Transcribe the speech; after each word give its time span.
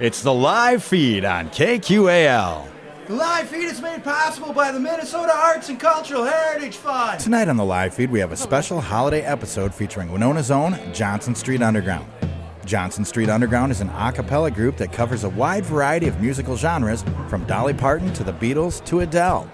It's 0.00 0.22
the 0.22 0.32
live 0.32 0.82
feed 0.82 1.24
on 1.24 1.50
KQAL. 1.50 2.66
The 3.06 3.14
live 3.14 3.48
feed 3.48 3.64
is 3.64 3.80
made 3.82 4.02
possible 4.02 4.52
by 4.52 4.72
the 4.72 4.80
Minnesota 4.80 5.32
Arts 5.32 5.68
and 5.68 5.78
Cultural 5.78 6.24
Heritage 6.24 6.76
Fund. 6.76 7.20
Tonight 7.20 7.48
on 7.48 7.56
the 7.56 7.64
live 7.64 7.94
feed, 7.94 8.10
we 8.10 8.18
have 8.18 8.32
a 8.32 8.36
special 8.36 8.80
holiday 8.80 9.20
episode 9.20 9.74
featuring 9.74 10.08
Winona's 10.08 10.50
own 10.50 10.78
Johnson 10.94 11.34
Street 11.34 11.62
Underground. 11.62 12.06
Johnson 12.64 13.04
Street 13.04 13.28
Underground 13.28 13.70
is 13.70 13.80
an 13.80 13.90
a 13.90 14.12
cappella 14.12 14.50
group 14.50 14.76
that 14.78 14.92
covers 14.92 15.24
a 15.24 15.28
wide 15.28 15.64
variety 15.66 16.08
of 16.08 16.20
musical 16.20 16.56
genres, 16.56 17.04
from 17.28 17.44
Dolly 17.44 17.74
Parton 17.74 18.12
to 18.14 18.24
the 18.24 18.32
Beatles 18.32 18.84
to 18.86 19.00
Adele. 19.00 19.50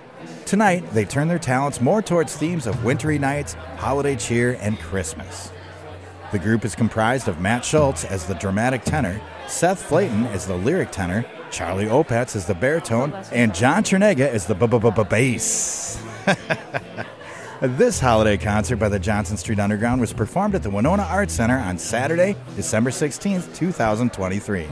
Tonight, 0.47 0.89
they 0.93 1.05
turn 1.05 1.29
their 1.29 1.39
talents 1.39 1.81
more 1.81 2.01
towards 2.01 2.37
themes 2.37 2.67
of 2.67 2.85
wintry 2.85 3.19
nights, 3.19 3.55
holiday 3.77 4.15
cheer, 4.15 4.57
and 4.61 4.79
Christmas. 4.79 5.51
The 6.31 6.39
group 6.39 6.65
is 6.65 6.75
comprised 6.75 7.27
of 7.29 7.41
Matt 7.41 7.65
Schultz 7.65 8.05
as 8.05 8.27
the 8.27 8.35
dramatic 8.35 8.85
tenor, 8.85 9.21
Seth 9.47 9.83
Flatten 9.83 10.27
as 10.27 10.47
the 10.47 10.57
lyric 10.57 10.91
tenor, 10.91 11.25
Charlie 11.51 11.87
Opatz 11.87 12.37
as 12.37 12.47
the 12.47 12.55
baritone, 12.55 13.15
and 13.33 13.55
John 13.55 13.83
Chernega 13.83 14.29
as 14.29 14.47
the 14.47 14.55
ba 14.55 14.69
ba 14.69 14.79
ba 14.79 14.91
ba 14.91 15.05
bass. 15.05 16.03
This 17.61 17.99
holiday 17.99 18.37
concert 18.37 18.77
by 18.77 18.89
the 18.89 19.01
Johnson 19.01 19.37
Street 19.37 19.59
Underground 19.59 20.01
was 20.01 20.13
performed 20.13 20.55
at 20.55 20.63
the 20.63 20.71
Winona 20.71 21.03
Arts 21.03 21.35
Center 21.35 21.59
on 21.59 21.77
Saturday, 21.77 22.37
December 22.55 22.91
16th, 22.91 23.53
2023. 23.57 24.69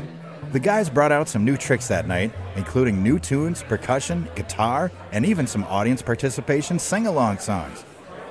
The 0.53 0.61
guys 0.61 0.89
brought 0.89 1.11
out 1.11 1.29
some 1.29 1.45
new 1.45 1.57
tricks 1.57 1.89
that 1.89 2.07
night, 2.07 2.33
including 2.55 3.03
new 3.03 3.19
tunes, 3.19 3.65
percussion, 3.65 4.29
guitar, 4.37 4.93
and 5.11 5.27
even 5.27 5.49
some 5.49 5.65
audience 5.65 6.01
participation 6.01 6.79
sing 6.79 7.09
along 7.09 7.39
songs. 7.39 7.85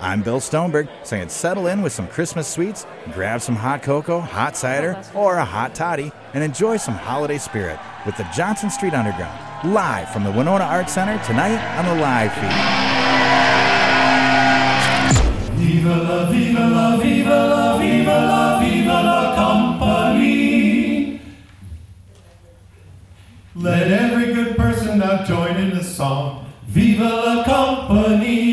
I'm 0.05 0.21
Bill 0.21 0.39
Stoneberg, 0.39 0.87
saying 1.03 1.29
settle 1.29 1.65
in 1.65 1.81
with 1.81 1.91
some 1.91 2.07
Christmas 2.07 2.47
sweets, 2.47 2.85
grab 3.11 3.41
some 3.41 3.55
hot 3.55 3.81
cocoa, 3.81 4.19
hot 4.19 4.55
cider, 4.55 5.03
or 5.15 5.37
a 5.37 5.43
hot 5.43 5.73
toddy, 5.73 6.11
and 6.35 6.43
enjoy 6.43 6.77
some 6.77 6.93
holiday 6.93 7.39
spirit 7.39 7.79
with 8.05 8.15
the 8.15 8.23
Johnson 8.25 8.69
Street 8.69 8.93
Underground, 8.93 9.73
live 9.73 10.07
from 10.11 10.23
the 10.23 10.29
Winona 10.29 10.63
Arts 10.63 10.93
Center 10.93 11.17
tonight 11.25 11.57
on 11.79 11.85
the 11.85 11.95
live 12.03 12.31
feed. 12.35 12.51
Viva 15.57 15.95
la, 15.95 16.29
viva 16.29 16.67
la, 16.67 16.97
viva 16.97 17.47
la, 17.47 17.77
viva 17.79 18.11
la, 18.11 18.59
viva 18.59 19.01
la 19.01 19.35
company. 19.35 21.19
Let 23.55 23.91
every 23.91 24.35
good 24.35 24.55
person 24.55 24.99
now 24.99 25.23
join 25.25 25.57
in 25.57 25.71
the 25.75 25.83
song. 25.83 26.45
Viva 26.67 27.09
la 27.09 27.43
company. 27.43 28.44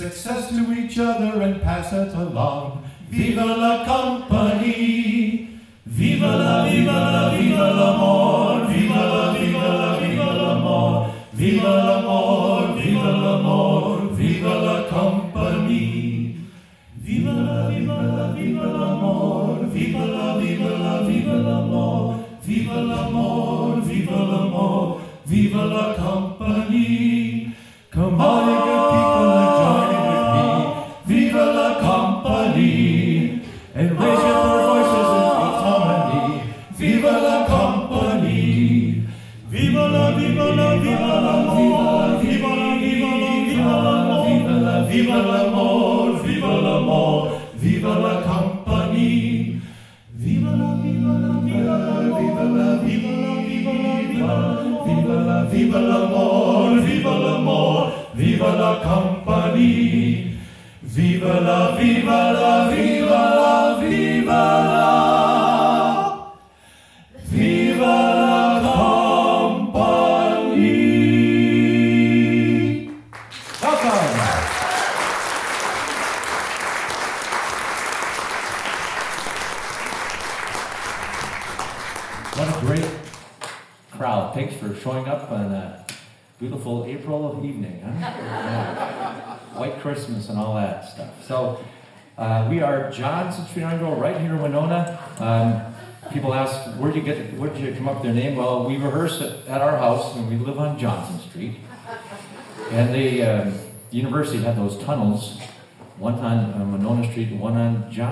Success 0.00 0.48
to 0.48 0.72
each 0.72 0.98
other 0.98 1.42
and 1.42 1.60
pass 1.60 1.92
it 1.92 2.14
along. 2.14 2.82
Viva 3.10 3.44
la 3.44 3.84
company. 3.84 5.60
Viva 5.84 6.36
la, 6.40 6.64
viva 6.64 6.92
la, 7.12 7.28
viva 7.36 7.68
l'amor. 7.68 8.66
Viva 8.72 9.04
la, 9.12 9.32
viva 9.36 9.68
la, 9.80 9.98
viva 9.98 10.32
l'amor. 10.40 11.10
Viva 11.34 11.74
l'amor, 11.84 12.80
viva 12.80 13.10
l'amor, 13.10 14.14
viva 14.16 14.54
la 14.54 14.88
company. 14.88 16.48
Viva 16.96 17.32
la, 17.32 17.68
viva 17.68 18.00
la, 18.00 18.32
viva 18.32 18.64
l'amor. 18.64 19.66
Viva 19.66 20.06
la, 20.06 20.38
viva 20.38 20.78
la, 20.78 21.00
viva 21.02 21.34
l'amor. 21.34 22.24
Viva 22.42 22.80
l'amor, 22.80 23.82
viva 23.82 24.16
l'amor, 24.16 25.00
viva 25.26 25.64
la 25.64 25.94
company. 25.94 27.54
Come 27.92 28.20
on, 28.20 28.46
people, 28.46 28.99
And 33.72 34.09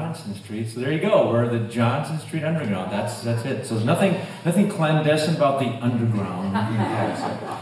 Johnson 0.08 0.34
Street. 0.36 0.70
So 0.70 0.80
there 0.80 0.90
you 0.90 1.00
go. 1.00 1.30
We're 1.30 1.50
the 1.50 1.68
Johnson 1.68 2.18
Street 2.18 2.42
Underground. 2.42 2.90
That's 2.90 3.20
that's 3.20 3.44
it. 3.44 3.66
So 3.66 3.74
there's 3.74 3.84
nothing 3.84 4.14
nothing 4.46 4.70
clandestine 4.70 5.36
about 5.36 5.60
the 5.60 5.66
underground. 5.84 6.54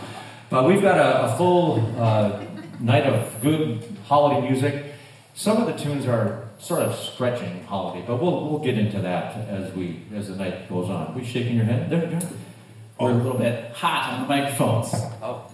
but 0.50 0.64
we've 0.64 0.80
got 0.80 0.96
a, 0.96 1.24
a 1.24 1.36
full 1.36 1.80
uh, 1.98 2.40
night 2.78 3.04
of 3.04 3.42
good 3.42 3.82
holiday 4.06 4.48
music. 4.48 4.94
Some 5.34 5.56
of 5.56 5.66
the 5.66 5.72
tunes 5.72 6.06
are 6.06 6.48
sort 6.58 6.82
of 6.82 6.94
stretching 6.94 7.64
holiday, 7.64 8.04
but 8.06 8.22
we'll 8.22 8.48
we'll 8.48 8.60
get 8.60 8.78
into 8.78 9.00
that 9.00 9.36
as 9.48 9.74
we 9.74 10.02
as 10.14 10.28
the 10.28 10.36
night 10.36 10.68
goes 10.68 10.88
on. 10.88 11.16
We 11.16 11.24
shaking 11.24 11.56
your 11.56 11.64
head 11.64 11.90
there, 11.90 12.06
John? 12.06 12.28
We're 13.00 13.10
a 13.10 13.14
little 13.14 13.38
bit 13.38 13.72
hot 13.72 14.12
on 14.12 14.22
the 14.22 14.28
microphones. 14.28 14.94
Oh, 15.20 15.50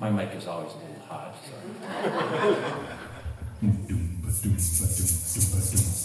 my 0.00 0.10
mic 0.10 0.34
is 0.34 0.46
always 0.46 0.72
a 0.72 0.78
little 0.78 0.96
hot. 1.08 1.34
Sorry. 1.44 2.56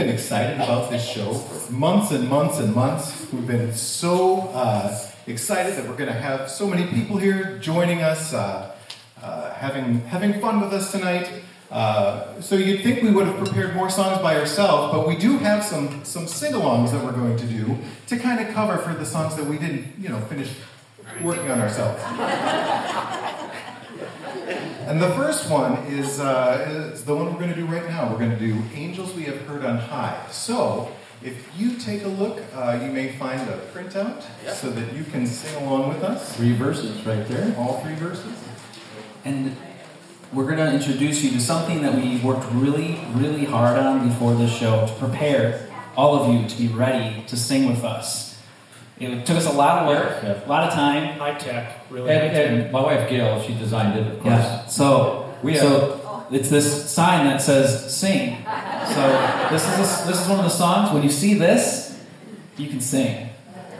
been 0.00 0.08
excited 0.08 0.56
about 0.56 0.90
this 0.90 1.06
show 1.06 1.44
months 1.68 2.10
and 2.10 2.26
months 2.26 2.58
and 2.58 2.74
months. 2.74 3.30
We've 3.30 3.46
been 3.46 3.74
so 3.74 4.48
uh, 4.54 4.98
excited 5.26 5.76
that 5.76 5.86
we're 5.86 5.96
going 5.96 6.08
to 6.08 6.18
have 6.18 6.48
so 6.50 6.66
many 6.66 6.86
people 6.86 7.18
here 7.18 7.58
joining 7.58 8.00
us, 8.00 8.32
uh, 8.32 8.74
uh, 9.22 9.52
having 9.52 10.00
having 10.08 10.40
fun 10.40 10.62
with 10.62 10.72
us 10.72 10.90
tonight. 10.90 11.30
Uh, 11.70 12.40
so 12.40 12.56
you'd 12.56 12.80
think 12.80 13.02
we 13.02 13.10
would 13.10 13.26
have 13.26 13.36
prepared 13.36 13.76
more 13.76 13.90
songs 13.90 14.22
by 14.22 14.40
ourselves, 14.40 14.90
but 14.90 15.06
we 15.06 15.16
do 15.16 15.36
have 15.36 15.62
some 15.62 16.02
some 16.02 16.26
sing-alongs 16.26 16.92
that 16.92 17.04
we're 17.04 17.12
going 17.12 17.36
to 17.36 17.46
do 17.46 17.76
to 18.06 18.16
kind 18.16 18.40
of 18.40 18.54
cover 18.54 18.78
for 18.78 18.94
the 18.94 19.04
songs 19.04 19.36
that 19.36 19.44
we 19.44 19.58
didn't, 19.58 19.84
you 19.98 20.08
know, 20.08 20.20
finish 20.32 20.50
working 21.20 21.50
on 21.50 21.60
ourselves. 21.60 22.00
And 24.90 25.00
the 25.00 25.10
first 25.10 25.48
one 25.48 25.74
is, 25.86 26.18
uh, 26.18 26.90
is 26.92 27.04
the 27.04 27.14
one 27.14 27.26
we're 27.26 27.38
going 27.38 27.54
to 27.54 27.54
do 27.54 27.66
right 27.66 27.86
now. 27.86 28.10
We're 28.10 28.18
going 28.18 28.36
to 28.36 28.36
do 28.36 28.60
Angels 28.74 29.14
We 29.14 29.22
Have 29.22 29.40
Heard 29.42 29.64
on 29.64 29.78
High. 29.78 30.20
So, 30.32 30.90
if 31.22 31.48
you 31.56 31.76
take 31.78 32.02
a 32.02 32.08
look, 32.08 32.42
uh, 32.56 32.80
you 32.82 32.90
may 32.90 33.12
find 33.12 33.40
a 33.48 33.58
printout 33.72 34.20
so 34.52 34.68
that 34.68 34.92
you 34.92 35.04
can 35.04 35.28
sing 35.28 35.62
along 35.62 35.90
with 35.90 36.02
us. 36.02 36.34
Three 36.34 36.54
verses 36.54 37.06
right 37.06 37.24
there. 37.28 37.54
All 37.56 37.78
three 37.82 37.94
verses. 37.94 38.34
And 39.24 39.56
we're 40.32 40.46
going 40.46 40.58
to 40.58 40.72
introduce 40.72 41.22
you 41.22 41.30
to 41.30 41.40
something 41.40 41.82
that 41.82 41.94
we 41.94 42.16
worked 42.16 42.50
really, 42.50 42.98
really 43.12 43.44
hard 43.44 43.78
on 43.78 44.08
before 44.08 44.34
this 44.34 44.52
show 44.52 44.88
to 44.88 44.92
prepare 44.94 45.68
all 45.96 46.16
of 46.16 46.34
you 46.34 46.48
to 46.48 46.58
be 46.58 46.66
ready 46.66 47.22
to 47.28 47.36
sing 47.36 47.68
with 47.68 47.84
us. 47.84 48.29
It 49.00 49.24
took 49.24 49.36
us 49.38 49.46
a 49.46 49.52
lot 49.52 49.82
of 49.82 49.88
work, 49.88 50.22
Yeah. 50.22 50.34
a 50.44 50.48
lot 50.48 50.64
of 50.68 50.74
time. 50.74 51.18
High 51.18 51.32
tech, 51.34 51.86
really. 51.90 52.08
high 52.08 52.20
And, 52.20 52.34
tech. 52.34 52.46
and 52.50 52.72
my 52.72 52.80
wife 52.82 53.08
Gail, 53.08 53.40
she 53.42 53.54
designed 53.54 53.98
it, 53.98 54.06
of 54.06 54.20
course. 54.22 54.34
Yeah. 54.34 54.66
So 54.66 55.24
We 55.42 55.54
have- 55.54 55.62
so 55.62 56.24
it's 56.30 56.50
this 56.50 56.90
sign 56.90 57.26
that 57.26 57.40
says 57.40 57.92
"sing." 57.92 58.36
So 58.94 59.00
this 59.50 59.62
is 59.66 59.74
a, 59.78 60.06
this 60.06 60.20
is 60.20 60.28
one 60.28 60.38
of 60.38 60.44
the 60.44 60.50
songs. 60.50 60.92
When 60.92 61.02
you 61.02 61.08
see 61.10 61.32
this, 61.34 61.96
you 62.58 62.68
can 62.68 62.80
sing. 62.80 63.30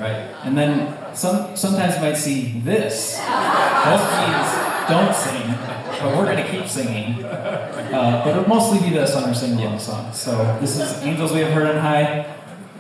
Right. 0.01 0.25
And 0.45 0.57
then 0.57 0.89
some 1.13 1.55
sometimes 1.55 1.97
you 1.97 2.01
might 2.01 2.17
see 2.17 2.63
this. 2.65 3.19
That 3.19 4.01
means 4.21 4.49
don't 4.89 5.15
sing, 5.15 5.55
but 6.03 6.17
we're 6.17 6.25
gonna 6.25 6.49
keep 6.49 6.67
singing. 6.67 7.23
Uh, 7.25 8.23
but 8.25 8.31
it'll 8.31 8.49
mostly 8.49 8.79
be 8.89 8.95
this 8.97 9.15
on 9.15 9.25
our 9.25 9.35
sing-along 9.35 9.79
song. 9.79 10.11
So 10.15 10.57
this 10.63 10.79
is 10.81 11.03
"Angels 11.05 11.33
We 11.33 11.41
Have 11.41 11.53
Heard 11.53 11.77
on 11.77 11.83
High." 11.83 12.25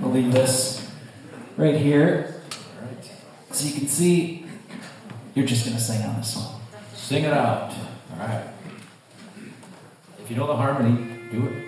We'll 0.01 0.13
leave 0.13 0.33
this 0.33 0.89
right 1.59 1.77
here, 1.77 2.30
so 3.53 3.67
you 3.67 3.73
can 3.73 3.89
see. 3.89 4.47
You're 5.35 5.47
just 5.47 5.65
gonna 5.65 5.79
sing 5.79 6.03
on 6.03 6.17
this 6.17 6.35
song. 6.35 6.61
Sing 6.95 7.25
it 7.25 7.33
out. 7.33 7.73
All 8.13 8.19
right. 8.19 8.45
If 10.23 10.31
you 10.31 10.37
know 10.37 10.47
the 10.47 10.57
harmony, 10.57 11.19
do 11.31 11.47
it. 11.47 11.67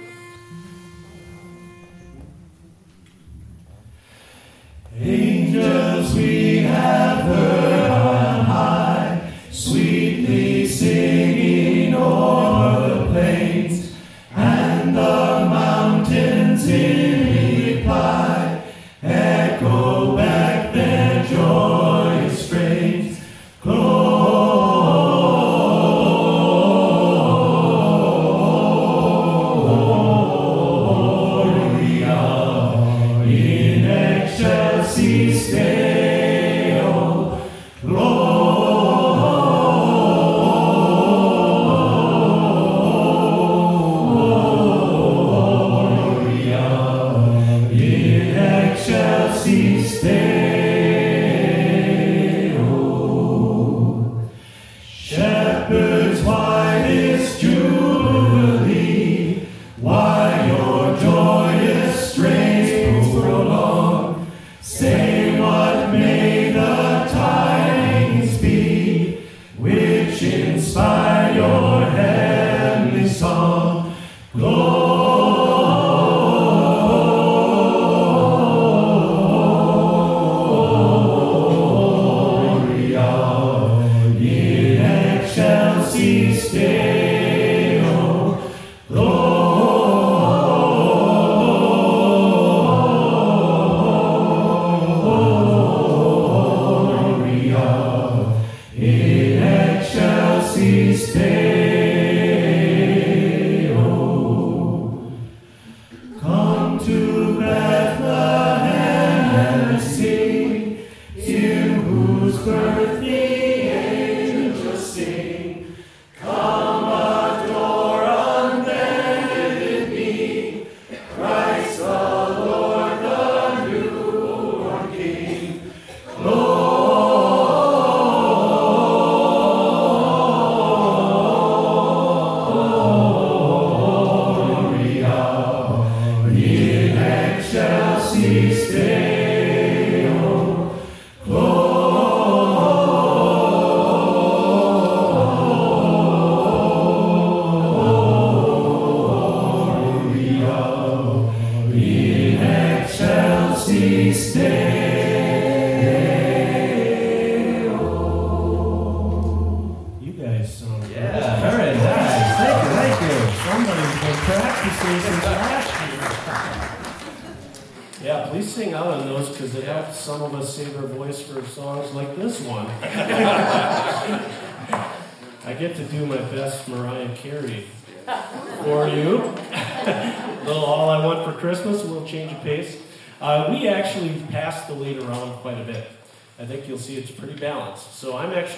Angels 4.99 6.15
we 6.15 6.59
have 6.59 7.25
heard 7.25 7.91
on 7.91 8.45
high, 8.45 9.33
sweetly 9.51 10.67
singing 10.67 11.95
o'er 11.95 12.89
the 12.89 13.07
plains, 13.07 13.95
and 14.37 14.95
the 14.95 15.01
mountains 15.01 16.02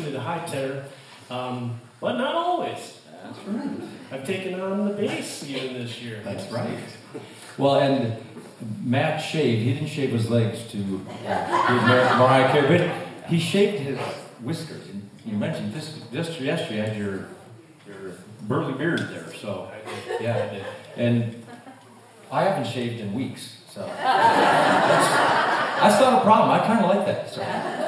the 0.02 0.20
high 0.20 0.44
tenor, 0.46 0.84
um, 1.30 1.80
but 2.00 2.16
not 2.16 2.34
always. 2.34 3.00
That's 3.22 3.38
right. 3.46 3.88
I've 4.12 4.26
taken 4.26 4.60
on 4.60 4.88
the 4.88 4.94
bass 4.94 5.44
even 5.44 5.74
this 5.74 6.02
year. 6.02 6.20
That's 6.24 6.50
right. 6.52 6.78
Well, 7.56 7.76
and 7.76 8.16
Matt 8.82 9.18
shaved. 9.22 9.62
He 9.62 9.74
didn't 9.74 9.88
shave 9.88 10.10
his 10.10 10.30
legs 10.30 10.66
to 10.72 10.78
uh, 11.26 12.16
Mariah 12.18 12.52
Carey, 12.52 12.78
but 12.78 13.28
he 13.28 13.38
shaved 13.38 13.80
his 13.80 13.98
whiskers. 14.42 14.88
And 14.88 15.08
you 15.24 15.36
mentioned 15.36 15.72
this 15.72 16.00
just 16.12 16.40
yesterday 16.40 16.76
you 16.76 16.82
had 16.82 16.96
your 16.96 17.28
your 17.86 18.12
burly 18.42 18.74
beard 18.74 19.00
there. 19.08 19.32
So 19.34 19.70
yeah, 20.20 20.62
and 20.96 21.42
I 22.30 22.44
haven't 22.44 22.70
shaved 22.70 23.00
in 23.00 23.14
weeks. 23.14 23.58
So 23.70 23.80
that's, 23.86 25.08
that's 25.80 26.00
not 26.00 26.20
a 26.20 26.24
problem. 26.24 26.50
I 26.50 26.66
kind 26.66 26.84
of 26.84 26.94
like 26.94 27.06
that. 27.06 27.30
So. 27.30 27.83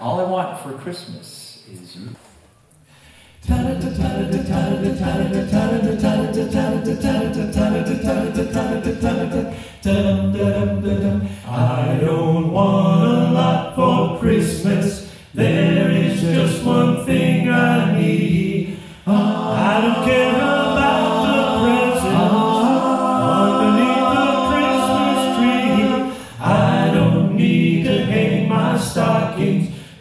All 0.00 0.20
I 0.20 0.24
want 0.24 0.60
for 0.60 0.72
Christmas 0.74 1.64
is 1.68 1.96
you. 1.96 2.08
I 3.50 3.54
don't 12.00 12.52
want 12.52 13.02
a 13.02 13.30
lot 13.32 13.74
for 13.74 14.20
Christmas. 14.20 15.12
There 15.34 15.90
is 15.90 16.20
just 16.20 16.64
one 16.64 17.04
thing 17.04 17.48
I 17.48 17.98
need. 17.98 18.78
I 19.06 19.80
don't 19.80 20.04
care. 20.04 20.57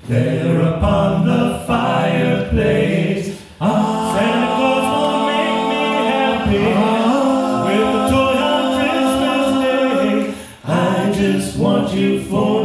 There 0.07 0.61
upon 0.61 1.25
the 1.25 1.63
fireplace, 1.67 3.41
ah, 3.59 4.15
Santa 4.15 4.55
Claus 4.55 4.85
will 4.95 5.19
make 5.27 5.59
me 5.69 5.83
happy 6.07 6.63
ah, 6.77 7.65
with 7.67 7.91
a 7.91 8.07
toy 8.09 8.37
on 8.53 8.63
Christmas 8.79 9.47
Day. 9.65 10.33
I 10.63 11.11
just 11.11 11.59
want 11.59 11.91
you 11.93 12.23
for. 12.23 12.56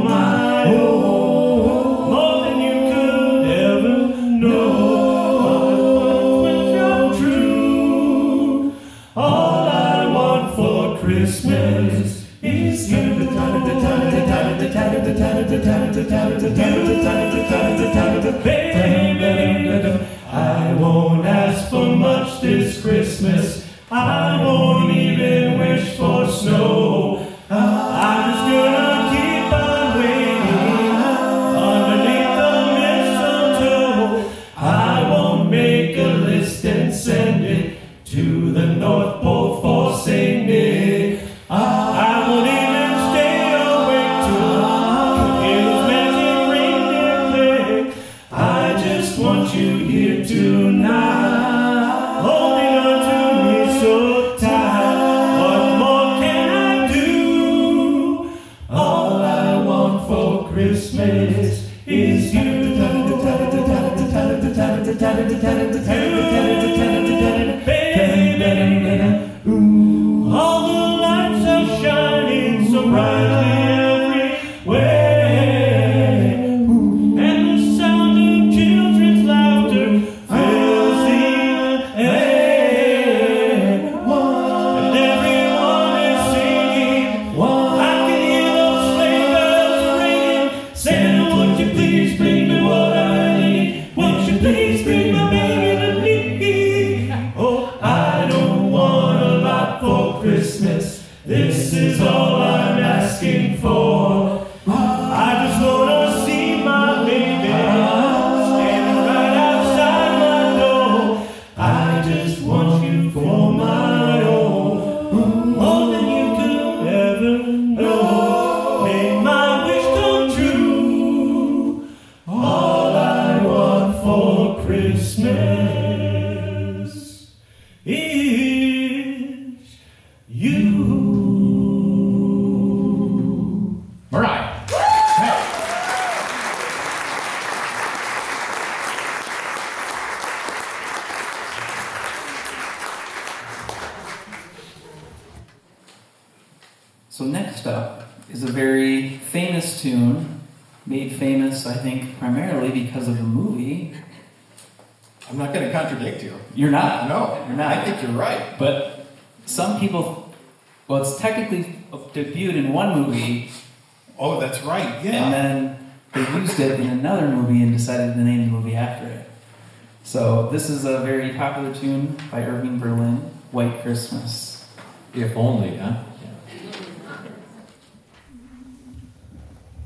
popular 171.43 171.75
tune 171.75 172.17
by 172.31 172.41
Irving 172.45 172.79
Berlin, 172.79 173.17
White 173.51 173.83
Christmas. 173.83 174.65
If 175.13 175.37
only, 175.37 175.77
huh? 175.77 176.05
Yeah. 176.23 177.19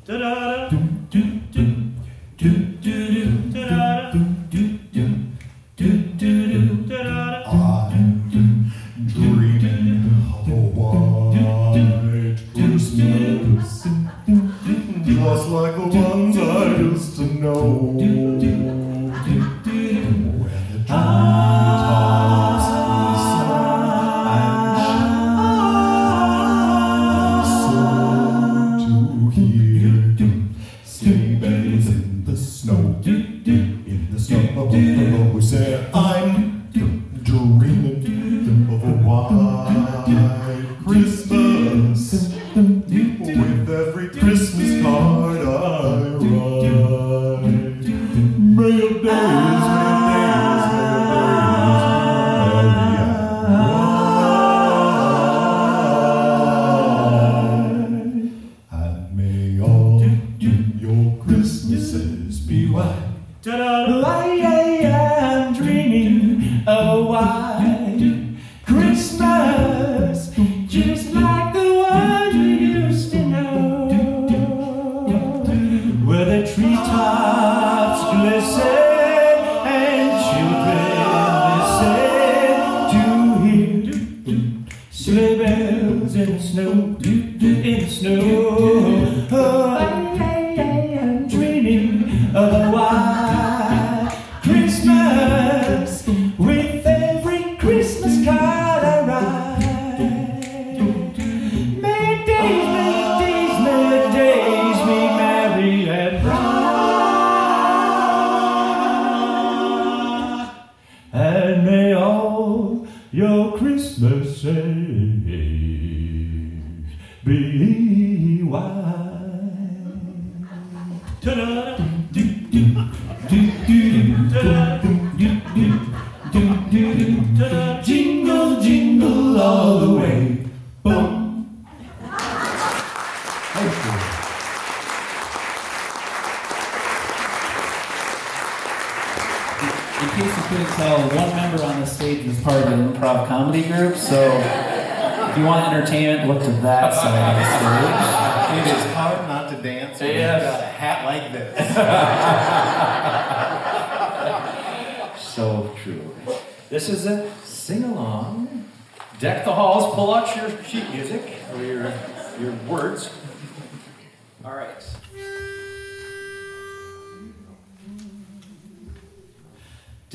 Da-da-da. 0.05 1.36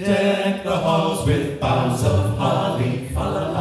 Deck 0.03 0.63
the 0.63 0.75
halls 0.77 1.27
with 1.27 1.59
boughs 1.59 2.03
of 2.03 2.35
holly, 2.35 3.07
fa 3.13 3.19
la 3.19 3.51
la 3.51 3.60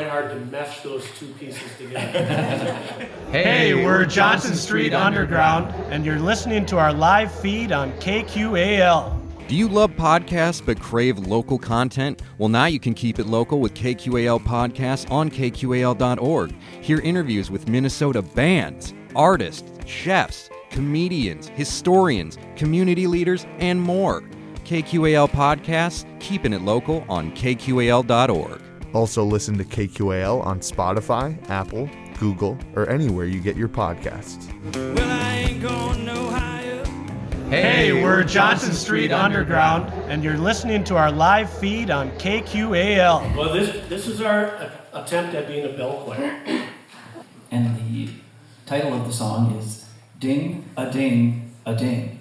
really 0.00 0.10
hard 0.10 0.30
to 0.30 0.46
mesh 0.46 0.80
those 0.80 1.04
two 1.18 1.28
pieces 1.34 1.62
together. 1.78 2.78
Hey, 3.30 3.84
we're 3.84 4.06
Johnson 4.06 4.56
Street 4.56 4.92
Underground, 4.92 5.72
and 5.92 6.04
you're 6.04 6.18
listening 6.18 6.66
to 6.66 6.78
our 6.78 6.92
live 6.92 7.32
feed 7.32 7.70
on 7.70 7.92
KQAL. 8.00 9.16
Do 9.46 9.54
you 9.54 9.68
love 9.68 9.92
podcasts 9.92 10.64
but 10.64 10.80
crave 10.80 11.16
local 11.16 11.56
content? 11.56 12.22
Well, 12.38 12.48
now 12.48 12.64
you 12.64 12.80
can 12.80 12.92
keep 12.92 13.20
it 13.20 13.26
local 13.26 13.60
with 13.60 13.74
KQAL 13.74 14.40
Podcasts 14.40 15.08
on 15.12 15.30
KQAL.org. 15.30 16.54
Hear 16.80 16.98
interviews 16.98 17.52
with 17.52 17.68
Minnesota 17.68 18.20
bands, 18.20 18.94
artists, 19.14 19.70
chefs, 19.86 20.50
comedians, 20.70 21.50
historians, 21.50 22.36
community 22.56 23.06
leaders, 23.06 23.46
and 23.58 23.80
more. 23.80 24.22
KQAL 24.64 25.30
Podcasts, 25.30 26.04
keeping 26.18 26.52
it 26.52 26.62
local 26.62 27.04
on 27.08 27.30
KQAL.org. 27.32 28.60
Also, 28.92 29.24
listen 29.24 29.56
to 29.56 29.64
KQAL 29.64 30.44
on 30.44 30.60
Spotify, 30.60 31.38
Apple, 31.48 31.88
Google, 32.18 32.58
or 32.74 32.88
anywhere 32.88 33.24
you 33.24 33.40
get 33.40 33.56
your 33.56 33.68
podcasts. 33.68 34.48
Hey, 37.48 37.92
we're 38.02 38.22
Johnson 38.22 38.72
Street 38.72 39.10
Underground, 39.10 39.92
and 40.08 40.22
you're 40.22 40.38
listening 40.38 40.84
to 40.84 40.96
our 40.96 41.10
live 41.10 41.50
feed 41.50 41.90
on 41.90 42.10
KQAL. 42.12 43.36
well, 43.36 43.52
this 43.52 43.88
this 43.88 44.06
is 44.06 44.20
our 44.20 44.70
attempt 44.92 45.34
at 45.34 45.48
being 45.48 45.64
a 45.66 45.76
bell 45.76 46.04
choir. 46.04 46.40
And 47.50 47.76
the 47.76 48.10
title 48.66 48.92
of 48.94 49.06
the 49.06 49.12
song 49.12 49.56
is 49.56 49.84
Ding 50.20 50.68
a 50.76 50.90
Ding 50.90 51.52
a 51.66 51.74
Ding. 51.74 52.20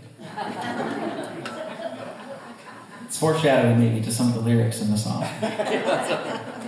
It's 3.06 3.18
foreshadowing 3.18 3.80
maybe 3.80 4.02
to 4.06 4.12
some 4.12 4.28
of 4.30 4.34
the 4.36 4.42
lyrics 4.42 4.82
in 4.82 4.92
the 4.92 4.98
song. 4.98 5.24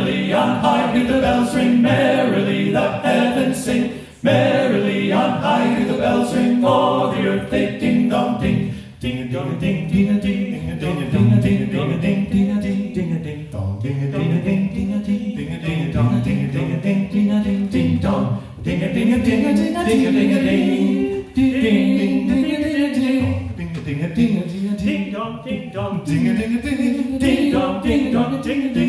on 0.46 0.60
high 0.60 0.92
do 0.94 1.06
the 1.06 1.20
bells 1.20 1.54
ring, 1.54 1.82
merrily 1.82 2.72
the 2.72 2.86
heavens 3.06 3.64
sing. 3.64 4.06
Merrily 4.22 5.12
on 5.12 5.30
high 5.42 5.74
do 5.76 5.84
the 5.92 5.98
bells 5.98 6.34
ring, 6.34 6.64
o'er 6.64 7.14
the 7.14 7.28
earth 7.28 7.50
they 7.50 7.78
ding 7.78 8.08
dong 8.08 8.40
ding. 8.40 8.74
Ding 9.00 9.18
a 9.18 9.26
ding 9.28 9.48
a 9.52 9.60
ding, 9.60 9.90
ding 9.90 10.08
a 10.08 10.20
ding, 10.20 10.50
ding 10.52 10.70
a 10.70 10.76
ding 10.80 11.02
a 11.02 11.10
ding 11.10 11.32
a 11.32 11.40
ding 11.40 11.62
a 11.62 11.70
ding 11.70 11.92
a 11.92 12.00
ding, 12.00 12.30
ding 12.30 12.50
a 12.50 12.62
ding, 12.62 12.94
ding 12.94 13.12
a 13.12 13.18
ding. 13.24 13.50
Dong 13.52 13.80
ding 13.82 14.02
a 14.02 14.10
ding 14.12 14.32
a 14.32 14.42
ding. 14.42 14.74
Ding 14.74 14.92
a 14.92 14.98
ding. 14.98 15.36
Ding 15.36 15.52
a 15.52 15.58
ding 15.60 15.88
a 15.88 15.92
dong. 15.92 16.22
Ding 16.22 16.44
a 16.44 16.52
ding 16.52 16.72
a 16.72 16.80
ding. 16.80 17.10
Ding 17.12 17.30
a 17.30 17.44
ding 17.44 17.68
Ding 17.68 17.98
dong, 17.98 18.42
ding 18.62 18.82
a 18.82 18.94
ding 18.94 19.12
a 19.12 19.24
ding 19.24 19.46
a 19.46 19.54
ding 19.54 19.76
a 19.76 19.84
ding 19.84 20.06
a 20.06 20.12
ding 20.12 20.32
a 20.32 20.40
ding. 20.40 21.32
ding 21.34 21.52
ding 21.62 21.98
ding 21.98 22.28
ding 22.28 22.42
ding 22.42 22.94
ding. 22.94 23.56
Ding 23.56 23.76
a 23.76 23.80
ding 23.84 24.02
a 24.02 24.14
ding. 24.14 24.76
Ding 24.86 25.12
dong, 25.12 25.42
ding 25.44 25.70
dong, 25.72 26.04
Ding 26.04 26.28
a 26.28 26.34
ding 26.38 26.58
a 26.58 26.62
ding. 26.62 27.18
ding 27.18 27.52
dong, 27.52 27.82
ding 27.82 28.12
dong, 28.12 28.42
ding 28.42 28.70
a 28.70 28.74
ding 28.74 28.85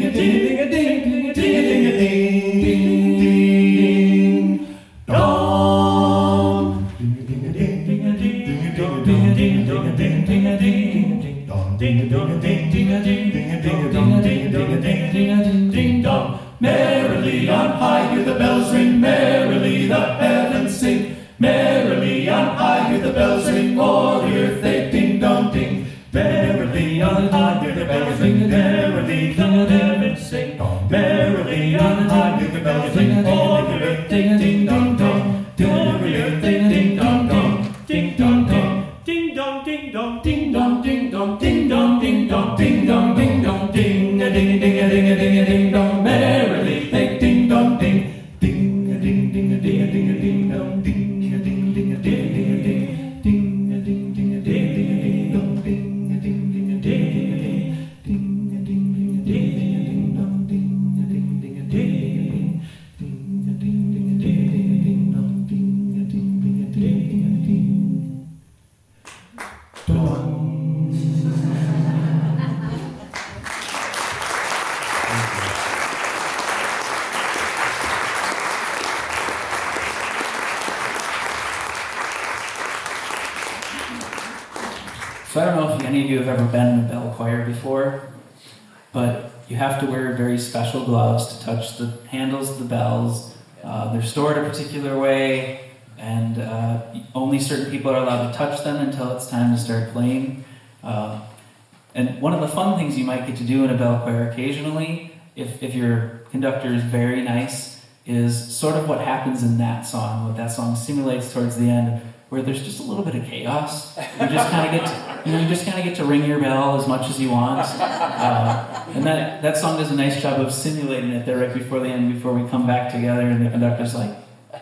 one 102.19 102.33
of 102.33 102.41
the 102.41 102.47
fun 102.47 102.77
things 102.77 102.97
you 102.97 103.05
might 103.05 103.25
get 103.27 103.37
to 103.37 103.43
do 103.43 103.63
in 103.63 103.69
a 103.69 103.77
bell 103.77 103.99
choir 104.01 104.29
occasionally, 104.29 105.13
if, 105.35 105.61
if 105.61 105.75
your 105.75 106.21
conductor 106.31 106.73
is 106.73 106.83
very 106.83 107.21
nice, 107.21 107.85
is 108.05 108.55
sort 108.55 108.75
of 108.75 108.87
what 108.87 109.01
happens 109.01 109.43
in 109.43 109.57
that 109.57 109.85
song, 109.85 110.27
what 110.27 110.37
that 110.37 110.51
song 110.51 110.75
simulates 110.75 111.33
towards 111.33 111.57
the 111.57 111.69
end, 111.69 112.01
where 112.29 112.41
there's 112.41 112.63
just 112.63 112.79
a 112.79 112.83
little 112.83 113.03
bit 113.03 113.15
of 113.15 113.23
chaos. 113.25 113.97
You 113.97 114.27
just 114.27 114.49
kind 114.51 114.65
of 114.65 114.81
get 114.81 114.87
to, 114.87 115.29
you 115.29 115.35
know, 115.35 115.41
you 115.41 115.47
just 115.47 115.65
kind 115.65 115.77
of 115.77 115.83
get 115.83 115.95
to 115.97 116.05
ring 116.05 116.25
your 116.25 116.39
bell 116.39 116.79
as 116.79 116.87
much 116.87 117.09
as 117.09 117.19
you 117.19 117.31
want. 117.31 117.59
Uh, 117.59 118.85
and 118.95 119.05
that, 119.05 119.41
that 119.41 119.57
song 119.57 119.77
does 119.77 119.91
a 119.91 119.95
nice 119.95 120.21
job 120.21 120.39
of 120.39 120.53
simulating 120.53 121.11
it 121.11 121.25
there 121.25 121.37
right 121.37 121.53
before 121.53 121.79
the 121.79 121.87
end, 121.87 122.13
before 122.13 122.33
we 122.33 122.49
come 122.49 122.65
back 122.67 122.91
together 122.91 123.21
and 123.21 123.45
the 123.45 123.49
conductor's 123.49 123.93
like 123.95 124.15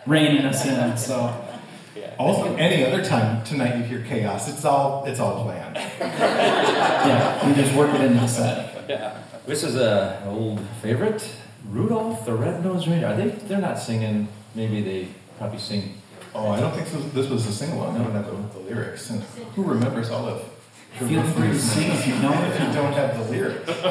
reining 0.06 0.44
us 0.44 0.64
in. 0.66 0.96
So 0.96 1.16
Also, 2.18 2.54
any 2.56 2.84
other 2.84 3.04
time 3.04 3.44
tonight 3.44 3.76
you 3.76 3.82
hear 3.84 4.02
chaos, 4.02 4.48
it's 4.48 4.64
all 4.64 5.04
it's 5.04 5.20
all 5.20 5.44
planned. 5.44 5.76
yeah, 6.00 7.46
we 7.46 7.54
just 7.54 7.74
work 7.74 7.94
it 7.94 8.00
into 8.00 8.20
the 8.20 8.26
set. 8.26 8.84
Yeah. 8.88 9.22
This 9.46 9.62
is 9.62 9.76
a 9.76 10.22
old 10.26 10.60
favorite, 10.82 11.30
Rudolph 11.68 12.24
the 12.24 12.32
Red-Nosed 12.34 12.88
Reindeer. 12.88 13.08
Are 13.08 13.16
they? 13.16 13.28
They're 13.28 13.60
not 13.60 13.78
singing. 13.78 14.28
Maybe 14.54 14.80
they 14.80 15.08
probably 15.38 15.58
sing. 15.58 16.00
Oh, 16.34 16.48
I 16.50 16.60
don't 16.60 16.72
think 16.74 16.86
so. 16.88 16.98
this 16.98 17.28
was 17.28 17.46
a 17.46 17.52
sing 17.52 17.72
along. 17.72 17.96
I 17.96 18.04
don't 18.04 18.12
have 18.12 18.26
the, 18.26 18.58
the 18.58 18.64
lyrics. 18.64 19.10
And 19.10 19.22
who 19.54 19.62
remembers 19.64 20.10
all 20.10 20.26
of 20.26 20.42
the 20.98 21.06
Feel 21.06 21.22
free 21.22 21.48
to 21.48 21.58
sing 21.58 21.90
if 21.92 22.06
you 22.06 22.14
know 22.20 22.32
it. 22.32 22.48
if 22.54 22.60
you 22.60 22.72
don't 22.72 22.92
have 22.94 23.18
the 23.18 23.24
lyrics? 23.30 23.68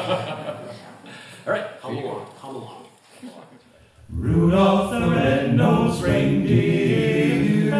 All 1.46 1.52
right. 1.52 1.80
Come 1.80 1.96
along, 1.98 2.26
come 2.40 2.56
along. 2.56 2.86
Rudolph 4.10 4.90
the 4.90 5.08
red-nosed 5.10 6.02
reindeer 6.02 7.70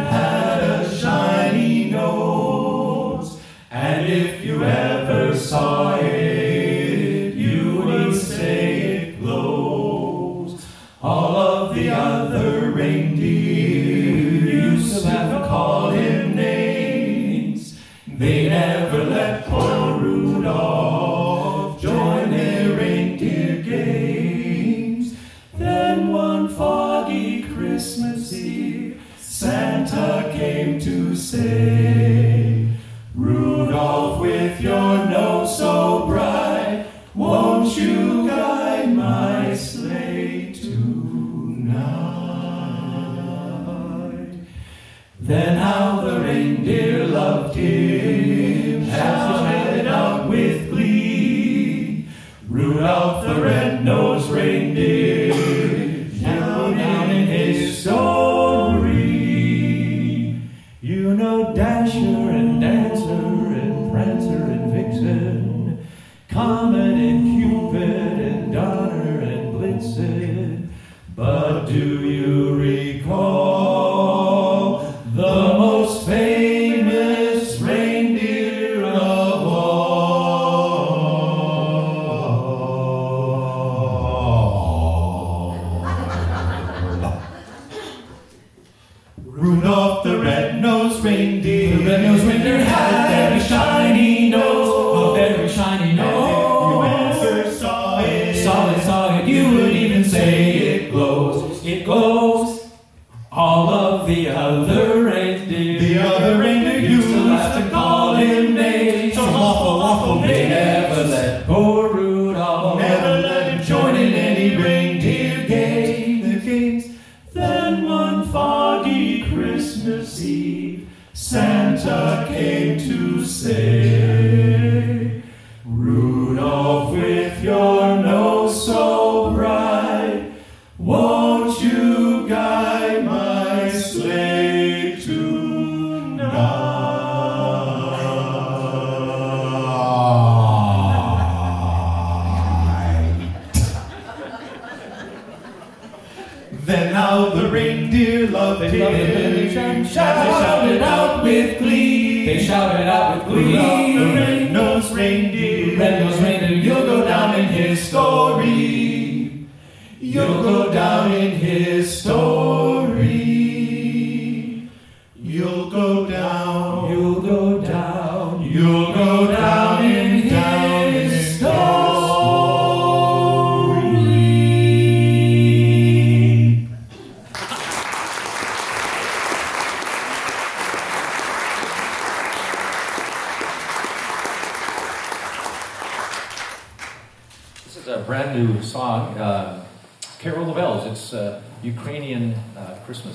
say, 31.36 32.15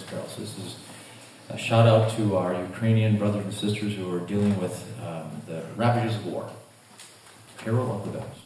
Christmas 0.01 0.37
carols. 0.37 0.55
This 0.55 0.65
is 0.65 0.75
a 1.49 1.57
shout 1.57 1.87
out 1.87 2.11
to 2.17 2.37
our 2.37 2.53
Ukrainian 2.53 3.17
brothers 3.17 3.43
and 3.43 3.53
sisters 3.53 3.95
who 3.95 4.13
are 4.13 4.19
dealing 4.19 4.59
with 4.59 4.75
um, 5.05 5.29
the 5.47 5.63
ravages 5.75 6.15
of 6.15 6.25
war. 6.27 6.49
Carol 7.57 7.95
of 7.95 8.05
the 8.05 8.17
Bells. 8.17 8.37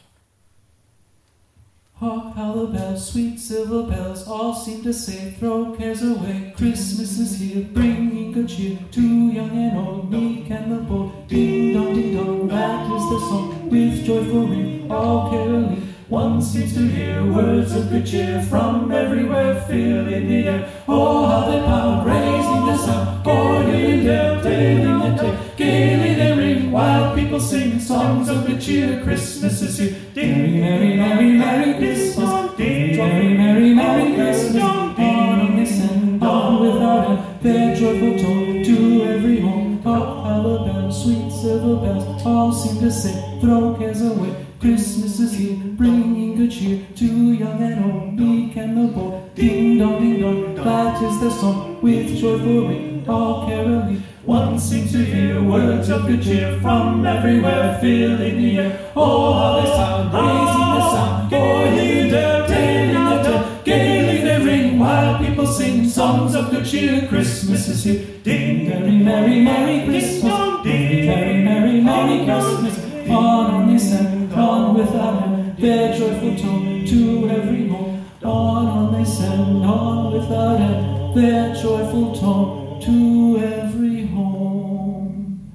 Hark 1.94 2.34
how 2.34 2.52
the 2.52 2.66
bells, 2.66 3.10
sweet 3.10 3.38
silver 3.38 3.90
bells, 3.90 4.28
all 4.28 4.54
seem 4.54 4.82
to 4.82 4.92
say, 4.92 5.30
throw 5.38 5.74
cares 5.76 6.02
away. 6.02 6.52
Christmas 6.54 7.18
is 7.18 7.38
here, 7.38 7.64
bringing 7.72 8.32
good 8.32 8.50
cheer 8.50 8.78
to 8.90 9.00
young 9.00 9.50
and 9.50 9.78
old, 9.78 10.10
meek 10.10 10.50
and 10.50 10.70
the 10.70 10.76
bold. 10.76 11.26
Ding 11.26 11.72
dong, 11.72 11.94
ding 11.94 12.16
dong, 12.16 12.48
that 12.48 12.84
is 12.84 13.04
the 13.12 13.20
song, 13.30 13.70
with 13.70 14.04
joyful 14.04 14.46
ring, 14.46 14.92
all 14.92 15.30
caroling. 15.30 15.85
One 16.08 16.40
seems 16.40 16.72
to 16.74 16.86
hear 16.86 17.20
words 17.32 17.74
of 17.74 17.90
good 17.90 18.06
cheer 18.06 18.40
from 18.42 18.92
everywhere, 18.92 19.60
filling 19.62 20.28
the 20.28 20.46
air. 20.46 20.70
Oh, 20.86 21.26
how 21.26 21.50
they 21.50 21.58
pound, 21.58 22.06
raising 22.06 22.66
the 22.66 22.76
sound, 22.78 23.24
boiling 23.24 24.06
down, 24.06 24.40
tailing 24.40 25.16
the 25.16 25.20
tale. 25.20 25.38
Gaily 25.56 26.14
they 26.14 26.32
ring, 26.38 26.70
while 26.70 27.12
people 27.16 27.40
sing 27.40 27.80
songs 27.80 28.28
of 28.28 28.46
good 28.46 28.60
cheer. 28.60 29.02
Christmas 29.02 29.60
is 29.62 29.78
here. 29.78 29.96
Ding, 30.14 30.60
merry, 30.60 30.96
merry, 30.96 31.32
merry 31.32 31.74
Christmas. 31.76 32.56
Ding, 32.56 32.96
merry, 32.96 33.34
merry, 33.34 33.74
merry 33.74 34.14
Christmas. 34.14 34.62
On 34.62 35.56
they 35.56 35.66
send 35.66 36.22
on 36.22 36.60
without 36.60 37.10
end 37.10 37.42
their 37.42 37.74
joyful 37.74 38.16
tone 38.16 38.62
to 38.62 39.02
every 39.02 39.40
home. 39.40 39.82
The 39.82 40.72
bells, 40.72 41.02
sweet 41.02 41.32
silver 41.32 41.80
bells, 41.84 42.24
all 42.24 42.52
seem 42.52 42.80
to 42.80 42.92
say, 42.92 43.38
throw 43.40 43.74
cares 43.74 44.02
away. 44.02 44.45
Christmas 44.60 45.20
is 45.20 45.32
here, 45.34 45.56
bringing 45.76 46.36
good 46.36 46.50
cheer 46.50 46.86
to 46.96 47.04
young 47.04 47.62
and 47.62 47.92
old, 47.92 48.18
meek 48.18 48.56
and 48.56 48.76
the 48.76 48.92
bold. 48.92 49.34
Ding 49.34 49.78
dong, 49.78 50.00
ding 50.00 50.20
dong, 50.20 50.54
that 50.54 51.02
is 51.02 51.20
their 51.20 51.30
song, 51.30 51.80
with 51.82 52.16
joyful 52.16 52.68
ring, 52.68 53.04
all 53.06 53.46
caroling. 53.46 54.02
One 54.24 54.58
seems 54.58 54.92
to 54.92 55.04
hear 55.04 55.42
words 55.42 55.90
of 55.90 56.06
good 56.06 56.22
cheer 56.22 56.58
from 56.60 57.06
everywhere, 57.06 57.78
filling 57.80 58.36
the 58.38 58.58
air. 58.58 58.92
Oh, 58.96 59.34
how 59.34 59.60
they 59.60 59.66
sound, 59.66 60.12
raising 60.14 60.70
the 60.74 60.90
sound, 60.90 61.30
their 61.30 62.46
tailing 62.48 63.04
the 63.04 63.22
tale. 63.22 63.62
Gaily 63.62 64.22
they 64.22 64.44
ring, 64.44 64.78
while 64.78 65.18
people 65.18 65.46
sing 65.46 65.86
songs 65.88 66.34
of 66.34 66.50
good 66.50 66.64
cheer. 66.64 67.06
Christmas 67.08 67.68
is 67.68 67.84
here. 67.84 68.06
Ding, 68.24 68.68
merry, 68.68 68.96
merry, 68.98 69.40
merry 69.42 69.84
Christmas. 69.86 70.64
Ding, 70.64 71.06
merry, 71.06 71.44
merry, 71.44 71.80
merry 71.82 72.24
Christmas. 72.24 72.86
On 73.08 73.50
on 73.54 73.72
they 73.72 73.78
send, 73.78 74.25
on 74.36 74.74
without 74.74 75.22
end, 75.22 75.56
their 75.58 75.96
joyful 75.96 76.36
tone 76.36 76.84
to 76.86 77.28
every 77.30 77.68
home. 77.68 78.04
On 78.22 78.66
on 78.66 78.92
they 78.92 79.04
send, 79.04 79.64
on 79.64 80.12
without 80.12 80.60
end, 80.60 81.16
their 81.16 81.54
joyful 81.54 82.14
tone 82.14 82.80
to 82.80 83.38
every 83.38 84.06
home. 84.06 85.52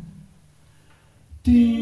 Ding 1.44 1.81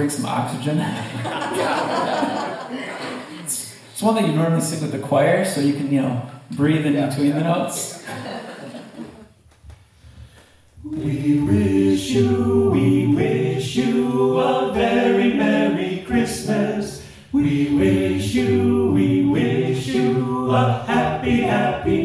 Anybody 0.00 0.16
some 0.16 0.30
oxygen? 0.30 0.78
it's, 3.44 3.76
it's 3.92 4.00
one 4.00 4.14
that 4.14 4.26
you 4.26 4.32
normally 4.32 4.62
sing 4.62 4.80
with 4.80 4.92
the 4.92 4.98
choir, 4.98 5.44
so 5.44 5.60
you 5.60 5.74
can, 5.74 5.92
you 5.92 6.00
know, 6.00 6.22
breathe 6.52 6.86
in 6.86 6.94
between 6.94 7.34
the 7.34 7.42
notes. 7.42 8.02
We 10.82 11.40
wish 11.40 12.12
you, 12.12 12.70
we 12.72 13.08
wish 13.08 13.76
you 13.76 14.38
a 14.40 14.72
very 14.72 15.34
Merry 15.34 16.02
Christmas. 16.06 17.06
We 17.30 17.76
wish 17.76 18.34
you, 18.34 18.92
we 18.92 19.26
wish 19.26 19.86
you 19.88 20.50
a 20.50 20.82
happy, 20.86 21.42
happy 21.42 21.99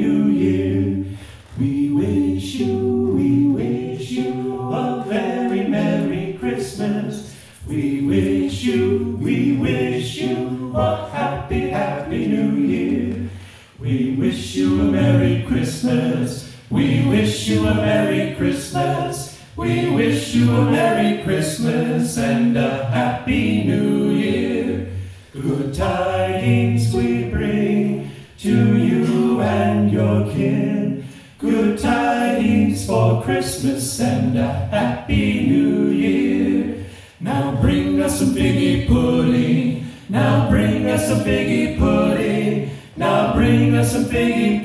Merry 20.71 21.23
Christmas 21.23 22.17
and 22.17 22.58
a 22.58 22.86
Happy 22.86 23.63
New 23.63 24.10
Year. 24.10 24.88
Good 25.34 25.73
tidings 25.73 26.93
we 26.93 27.25
bring 27.30 28.12
to 28.39 28.78
you 28.78 29.41
and 29.41 29.91
your 29.91 30.32
kin. 30.32 31.08
Good 31.38 31.80
tidings 31.80 32.86
for 32.86 33.23
Christmas 33.23 33.99
and 33.99 34.38
a 34.38 34.47
Happy 34.47 35.47
New 35.47 35.89
Year. 35.89 36.86
Now 37.19 37.60
bring 37.62 38.01
us 38.01 38.19
some 38.19 38.34
figgy 38.34 38.88
pudding. 38.88 39.88
Now 40.10 40.49
bring 40.49 40.88
us 40.88 41.08
some 41.08 41.19
figgy 41.19 41.78
pudding. 41.78 42.71
Now 42.97 43.34
bring 43.34 43.75
us 43.75 43.91
some 43.91 44.06
figgy 44.06 44.63
pudding 44.63 44.64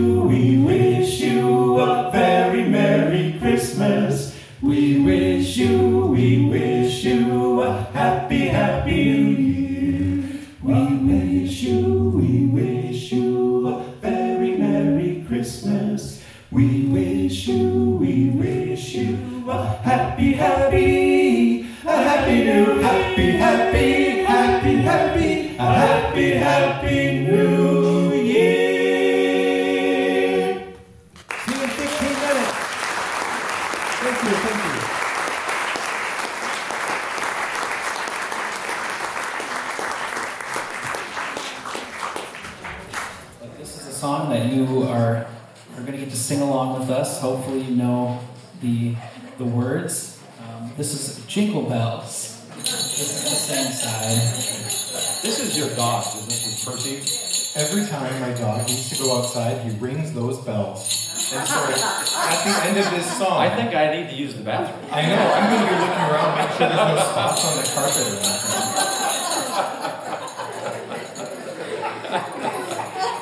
Percy? 56.65 57.01
Every 57.59 57.85
time 57.87 58.21
my 58.21 58.33
dog 58.33 58.67
needs 58.67 58.89
to 58.89 59.03
go 59.03 59.17
outside, 59.17 59.61
he 59.61 59.71
rings 59.77 60.13
those 60.13 60.37
bells. 60.39 61.33
And 61.33 61.47
so 61.47 61.55
at 61.55 62.43
the 62.43 62.53
end 62.67 62.77
of 62.77 62.91
this 62.91 63.17
song, 63.17 63.37
I 63.37 63.49
think 63.55 63.73
I 63.73 63.95
need 63.95 64.09
to 64.09 64.15
use 64.15 64.35
the 64.35 64.43
bathroom. 64.43 64.89
I 64.91 65.01
know, 65.07 65.15
I'm 65.15 65.49
going 65.49 65.63
to 65.63 65.69
be 65.71 65.75
looking 65.79 66.05
around, 66.11 66.37
make 66.37 66.51
sure 66.57 66.67
there's 66.67 66.77
no 66.77 66.97
spots 67.11 67.45
on 67.45 67.55
the 67.57 67.63
carpet 67.73 68.01
or 68.01 68.15
anything. 68.19 68.51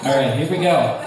All 0.06 0.15
right, 0.15 0.34
here 0.38 0.49
we 0.49 0.58
go. 0.63 1.06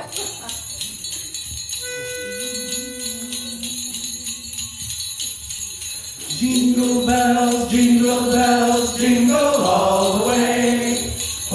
Jingle 6.28 7.06
bells, 7.06 7.70
jingle 7.70 8.32
bells, 8.32 8.98
jingle 8.98 9.36
all 9.36 10.18
the 10.18 10.24
way. 10.28 10.91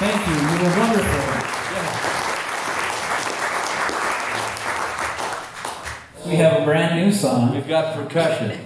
Thank 0.00 0.26
you. 0.28 0.34
You 0.34 0.62
were 0.62 0.78
wonderful. 0.78 1.38
We 6.30 6.36
have 6.36 6.60
a 6.60 6.64
brand 6.64 7.04
new 7.04 7.10
song 7.12 7.54
We've 7.54 7.66
got 7.66 7.94
percussion. 7.96 8.58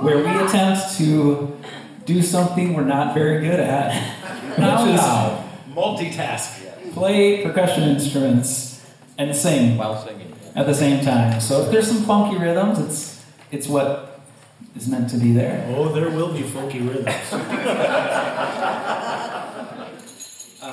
where 0.00 0.18
we 0.18 0.30
attempt 0.46 0.96
to 0.98 1.58
do 2.04 2.22
something 2.22 2.74
we're 2.74 2.84
not 2.84 3.12
very 3.12 3.40
good 3.40 3.58
at, 3.60 3.92
which 4.56 4.94
is 4.94 5.00
Multitask. 5.74 6.92
play 6.94 7.42
percussion 7.42 7.82
instruments 7.84 8.84
and 9.18 9.34
sing 9.34 9.76
While 9.76 10.02
singing. 10.06 10.32
at 10.54 10.66
the 10.66 10.74
same 10.74 11.04
time. 11.04 11.40
So 11.40 11.62
if 11.62 11.70
there's 11.72 11.88
some 11.88 12.02
funky 12.04 12.38
rhythms, 12.38 12.78
it's 12.78 13.24
it's 13.50 13.66
what 13.68 14.20
is 14.76 14.86
meant 14.88 15.10
to 15.10 15.16
be 15.18 15.32
there. 15.32 15.66
Oh, 15.76 15.88
there 15.92 16.08
will 16.10 16.32
be 16.32 16.42
funky 16.42 16.80
rhythms. 16.80 17.32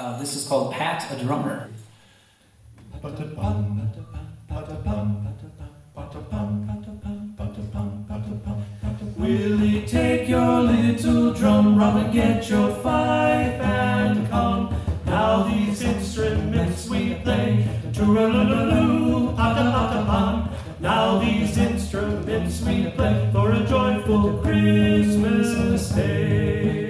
Uh, 0.04 0.20
this 0.20 0.36
is 0.36 0.46
called 0.46 0.74
Pat 0.74 1.10
a 1.14 1.24
Drummer. 1.24 1.70
Willie, 9.16 9.88
take 9.88 10.28
your 10.28 10.60
little 10.60 11.34
drum, 11.34 11.78
rum 11.78 11.96
and 11.96 12.14
get 12.14 12.50
your 12.50 12.76
fife 12.84 13.62
and 13.62 14.30
come. 14.30 14.76
Now 15.06 15.44
these 15.44 15.82
instruments 15.82 16.90
we 16.90 17.16
play, 17.24 17.66
tooraloo, 17.94 19.40
ata. 19.40 20.52
Now 20.82 21.18
these 21.20 21.58
instruments 21.58 22.60
we 22.60 22.92
play 22.92 23.30
for 23.32 23.54
a 23.54 23.66
joyful 23.66 24.42
Christmas 24.42 25.88
day. 25.92 26.83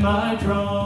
My 0.00 0.34
drum. 0.36 0.79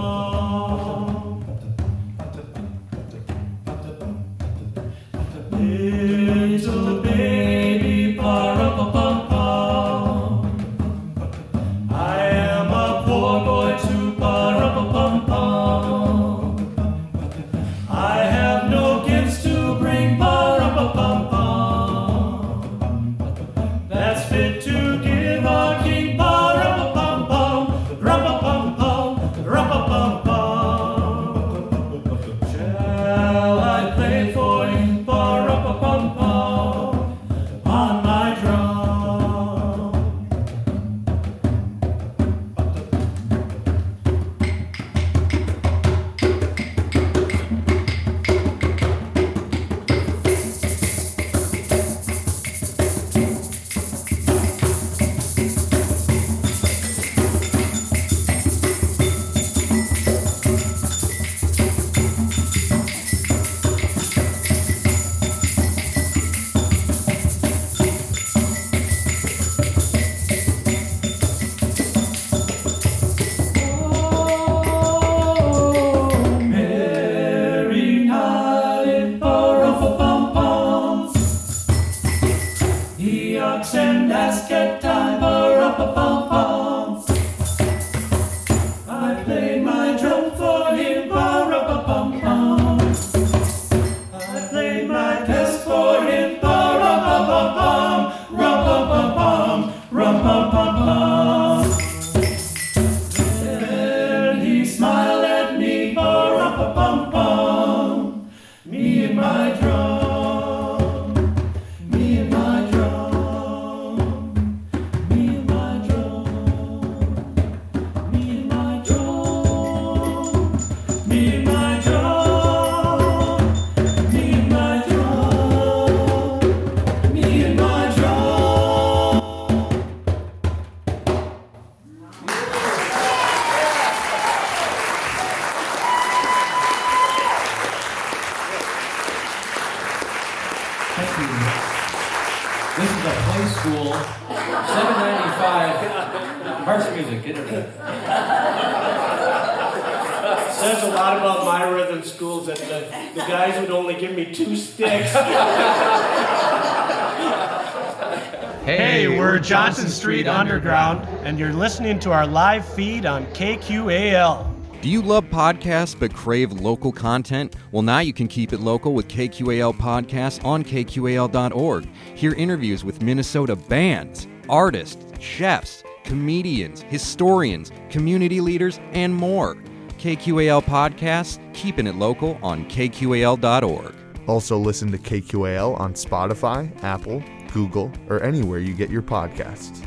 Johnson 159.44 159.90
Street 159.90 160.26
Underground, 160.26 161.06
and 161.26 161.38
you're 161.38 161.52
listening 161.52 161.98
to 161.98 162.12
our 162.12 162.26
live 162.26 162.66
feed 162.66 163.04
on 163.04 163.26
KQAL. 163.26 164.50
Do 164.80 164.88
you 164.88 165.02
love 165.02 165.26
podcasts 165.26 165.98
but 165.98 166.14
crave 166.14 166.50
local 166.50 166.90
content? 166.90 167.54
Well, 167.70 167.82
now 167.82 167.98
you 167.98 168.14
can 168.14 168.26
keep 168.26 168.54
it 168.54 168.60
local 168.60 168.94
with 168.94 169.06
KQAL 169.08 169.74
Podcasts 169.74 170.42
on 170.46 170.64
KQAL.org. 170.64 171.86
Hear 172.14 172.32
interviews 172.32 172.84
with 172.84 173.02
Minnesota 173.02 173.54
bands, 173.54 174.26
artists, 174.48 175.04
chefs, 175.20 175.84
comedians, 176.04 176.80
historians, 176.82 177.70
community 177.90 178.40
leaders, 178.40 178.80
and 178.92 179.14
more. 179.14 179.56
KQAL 179.98 180.64
Podcasts, 180.64 181.38
keeping 181.52 181.86
it 181.86 181.96
local 181.96 182.38
on 182.42 182.64
KQAL.org. 182.70 183.94
Also, 184.26 184.56
listen 184.56 184.90
to 184.90 184.98
KQAL 184.98 185.78
on 185.78 185.92
Spotify, 185.92 186.82
Apple, 186.82 187.22
Google, 187.54 187.90
or 188.08 188.20
anywhere 188.22 188.58
you 188.58 188.74
get 188.74 188.90
your 188.90 189.00
podcasts. 189.00 189.80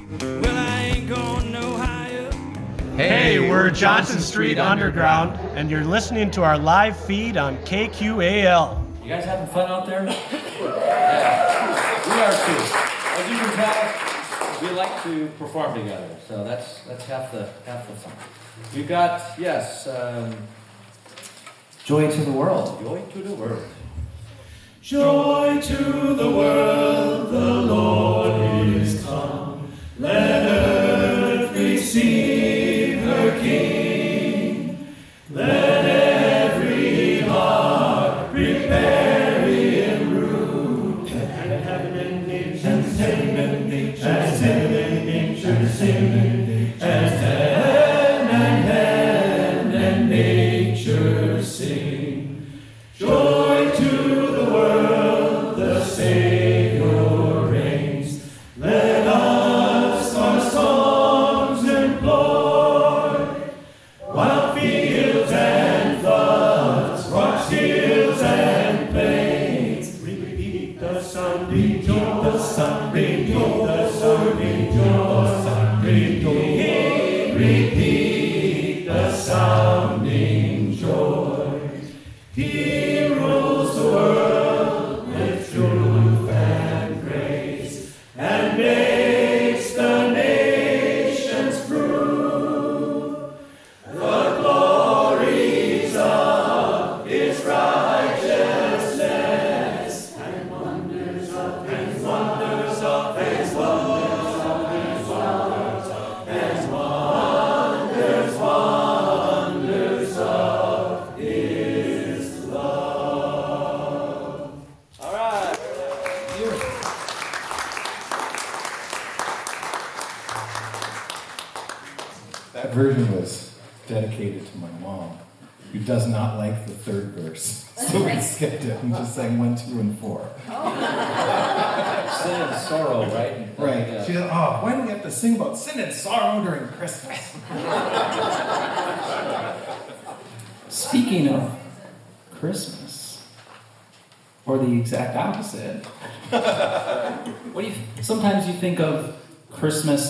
Hey, 2.95 3.47
we're 3.49 3.69
Johnson 3.69 4.21
Street 4.21 4.57
Underground, 4.57 5.37
and 5.57 5.69
you're 5.69 5.83
listening 5.83 6.31
to 6.31 6.43
our 6.43 6.57
live 6.57 6.97
feed 6.97 7.35
on 7.35 7.57
KQAL. 7.65 9.03
You 9.03 9.09
guys 9.09 9.25
having 9.25 9.47
fun 9.47 9.69
out 9.69 9.85
there? 9.85 10.03
Yeah. 10.59 12.05
We 12.05 12.13
are 12.21 12.31
too. 12.31 12.63
As 13.21 13.29
you 13.29 13.37
can 13.37 13.53
tell, 13.55 14.61
we 14.61 14.75
like 14.75 15.03
to 15.03 15.27
perform 15.37 15.75
together, 15.75 16.09
so 16.27 16.43
that's 16.43 16.81
that's 16.83 17.05
half 17.05 17.31
the 17.31 17.49
half 17.65 17.85
the 17.87 17.93
fun. 17.93 18.13
We've 18.73 18.87
got 18.87 19.21
yes, 19.37 19.87
um, 19.87 20.35
Joy 21.83 22.09
to 22.09 22.21
the 22.21 22.31
world. 22.31 22.81
joy 22.81 23.01
to 23.13 23.19
the 23.21 23.35
world. 23.35 23.63
Joy 24.87 25.59
to 25.63 26.13
the 26.13 26.31
world, 26.31 27.29
the 27.29 27.53
Lord 27.73 28.39
is 28.73 29.03
come. 29.03 29.69
Let 29.99 30.45
earth 30.45 31.51
receive 31.57 33.01
her 33.01 33.37
King. 33.41 34.87
Let 35.29 35.86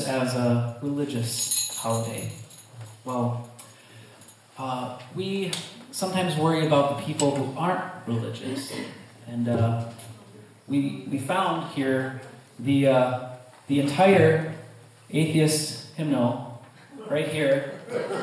as 0.08 0.34
a 0.36 0.78
religious 0.82 1.78
holiday. 1.78 2.32
Well, 3.04 3.50
uh, 4.58 5.00
we 5.16 5.52
sometimes 5.92 6.36
worry 6.36 6.66
about 6.66 6.98
the 6.98 7.04
people 7.06 7.36
who 7.36 7.58
aren't 7.60 7.84
religious, 8.08 8.74
and 9.28 9.50
uh, 9.50 9.86
we 10.68 11.08
we 11.12 11.20
found 11.20 11.72
here 11.74 12.22
the 12.60 12.88
uh, 12.88 13.30
the 13.68 13.80
entire 13.80 14.54
atheist 15.12 15.94
hymnal 15.96 16.64
right 17.10 17.28
here. 17.28 17.74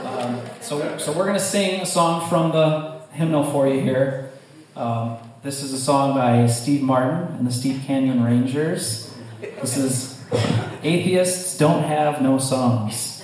Um, 0.04 0.40
so 0.60 0.98
so 0.98 1.12
we're 1.12 1.26
gonna 1.26 1.38
sing 1.38 1.82
a 1.82 1.86
song 1.86 2.28
from 2.28 2.50
the 2.52 3.00
hymnal 3.12 3.44
for 3.44 3.68
you 3.68 3.80
here. 3.80 4.30
Um, 4.76 5.18
this 5.42 5.62
is 5.62 5.72
a 5.72 5.78
song 5.78 6.14
by 6.14 6.46
Steve 6.46 6.82
Martin 6.82 7.36
and 7.36 7.46
the 7.46 7.52
Steve 7.52 7.82
Canyon 7.86 8.24
Rangers. 8.24 9.14
This 9.40 9.76
is 9.76 10.14
Atheists 10.84 11.56
Don't 11.56 11.82
Have 11.84 12.20
No 12.20 12.36
Songs. 12.36 13.22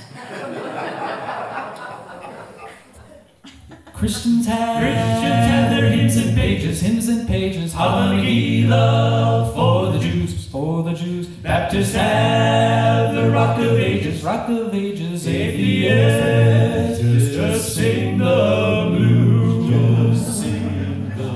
Christians 3.92 4.46
have, 4.46 4.80
Christians 4.80 5.46
have 5.50 5.70
their 5.70 5.90
hymns 5.90 6.16
and 6.16 6.34
pages, 6.34 6.80
hymns 6.80 7.08
and 7.08 7.28
pages. 7.28 7.74
Havanagila 7.74 9.52
for 9.54 9.92
the 9.92 9.98
Jews, 9.98 10.46
for 10.48 10.82
the 10.84 10.94
Jews. 10.94 11.26
Baptists 11.26 11.92
have 11.92 13.14
the 13.14 13.28
Rock 13.30 13.58
of 13.58 13.78
Ages, 13.78 14.22
Rock 14.24 14.48
of 14.48 14.74
Ages. 14.74 15.28
Atheists 15.28 17.02
just 17.34 17.74
sing 17.74 18.16
the 18.16 18.86
blues, 18.88 19.68
just 19.68 20.40
sing 20.40 21.10
the 21.10 21.28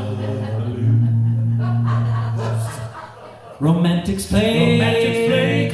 blues. 0.64 1.61
Romantics 3.61 4.27
play, 4.27 4.79
romantics 4.79 5.05
play. 5.05 5.14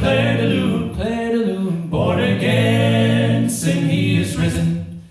Claire 0.01 0.37
de 0.39 0.49
Lune, 0.49 0.95
Claire 0.95 1.33
de 1.33 1.39
Lune. 1.45 1.89
Born 1.89 2.21
again, 2.21 3.49
sing 3.51 3.87
He 3.87 4.21
is 4.21 4.37
risen. 4.37 5.03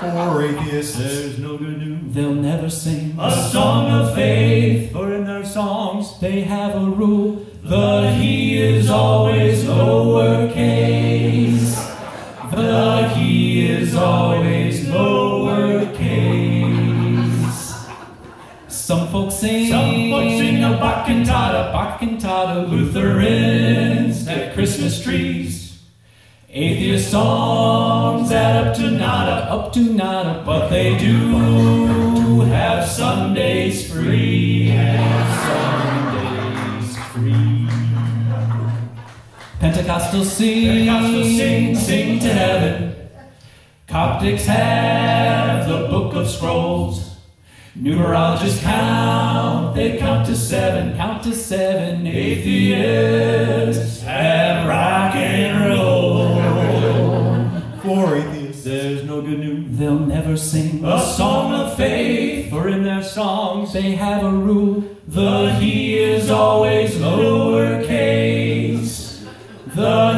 For 0.00 0.42
atheists, 0.42 0.96
There's 0.96 1.38
no 1.38 1.56
good 1.58 1.78
news. 1.78 2.14
They'll 2.14 2.32
never 2.34 2.70
sing 2.70 3.14
a 3.18 3.30
song 3.30 3.90
of 3.90 4.14
faith, 4.14 4.90
for 4.92 5.12
in 5.12 5.24
their 5.24 5.44
songs 5.44 6.18
they 6.18 6.40
have 6.40 6.74
a 6.74 6.86
rule. 6.86 7.44
The 7.62 8.10
he 8.12 8.58
is 8.58 8.88
always 8.88 9.47
sing, 19.38 19.68
some 19.68 20.10
folks 20.10 20.36
sing 20.38 20.64
a 20.64 20.70
Bach 20.78 21.06
cantata, 21.06 21.70
Bach 21.72 22.00
cantata. 22.00 22.66
Lutherans 22.68 24.26
have 24.26 24.54
Christmas 24.54 25.02
trees. 25.02 25.80
Atheist 26.50 27.10
songs 27.10 28.32
add 28.32 28.66
up 28.66 28.76
to 28.76 28.90
nada, 28.90 29.50
up 29.52 29.72
to 29.74 29.80
nada, 29.80 30.42
but 30.44 30.68
they 30.68 30.96
do 30.98 32.40
have 32.46 32.88
Sundays 32.88 33.92
free. 33.92 34.68
Have 34.68 35.28
Sundays 36.82 36.96
free. 37.12 37.68
Pentecostals 39.60 40.24
sing, 40.24 40.86
Pentecostals 40.86 41.36
sing, 41.36 41.76
sing 41.76 42.18
to 42.18 42.32
heaven. 42.32 42.94
Coptics 43.86 44.46
have 44.46 45.68
the 45.68 45.88
Book 45.88 46.14
of 46.14 46.28
Scrolls. 46.28 47.07
Numerologists 47.80 48.60
count, 48.60 49.76
they 49.76 49.98
count 49.98 50.26
to 50.26 50.34
seven, 50.34 50.96
count 50.96 51.22
to 51.22 51.32
seven. 51.32 52.04
Atheists 52.08 54.02
have 54.02 54.66
rock 54.66 55.14
and 55.14 55.70
roll. 55.70 56.42
for 57.80 58.16
atheists, 58.16 58.64
There's 58.64 59.04
no 59.04 59.20
good 59.22 59.38
news. 59.38 59.78
They'll 59.78 60.00
never 60.00 60.36
sing 60.36 60.84
a 60.84 61.00
song 61.00 61.54
of 61.54 61.76
faith, 61.76 62.50
for 62.50 62.68
in 62.68 62.82
their 62.82 63.04
songs 63.04 63.72
they 63.72 63.92
have 63.92 64.24
a 64.24 64.30
rule. 64.32 64.82
The 65.06 65.54
he 65.54 66.00
is 66.00 66.30
always 66.30 66.96
lowercase. 66.96 68.28
The 69.68 70.17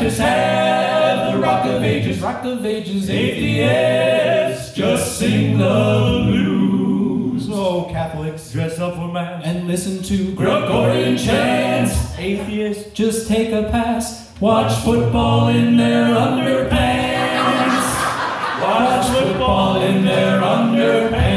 Baptists 0.00 0.20
have 0.20 1.34
the 1.34 1.38
Rock 1.38 1.66
of 1.66 1.82
Ages, 1.82 2.22
Rock 2.22 2.42
of 2.46 2.64
Ages. 2.64 3.10
Atheists 3.10 4.72
just 4.74 5.18
sing 5.18 5.58
the 5.58 6.24
blues. 6.26 7.46
Oh, 7.52 7.86
Catholics, 7.90 8.50
Dress 8.50 8.78
up 8.78 8.94
for 8.94 9.08
mass 9.08 9.42
and 9.44 9.68
listen 9.68 10.02
to 10.04 10.34
Gregorian 10.34 11.18
chants. 11.18 12.18
Atheists 12.18 12.94
just 12.94 13.28
take 13.28 13.52
a 13.52 13.68
pass. 13.70 14.32
Watch 14.40 14.72
football 14.84 15.48
in 15.48 15.76
their 15.76 16.06
underpants. 16.06 17.60
Watch 18.62 19.06
football 19.06 19.82
in 19.82 20.06
their 20.06 20.40
underpants. 20.40 21.29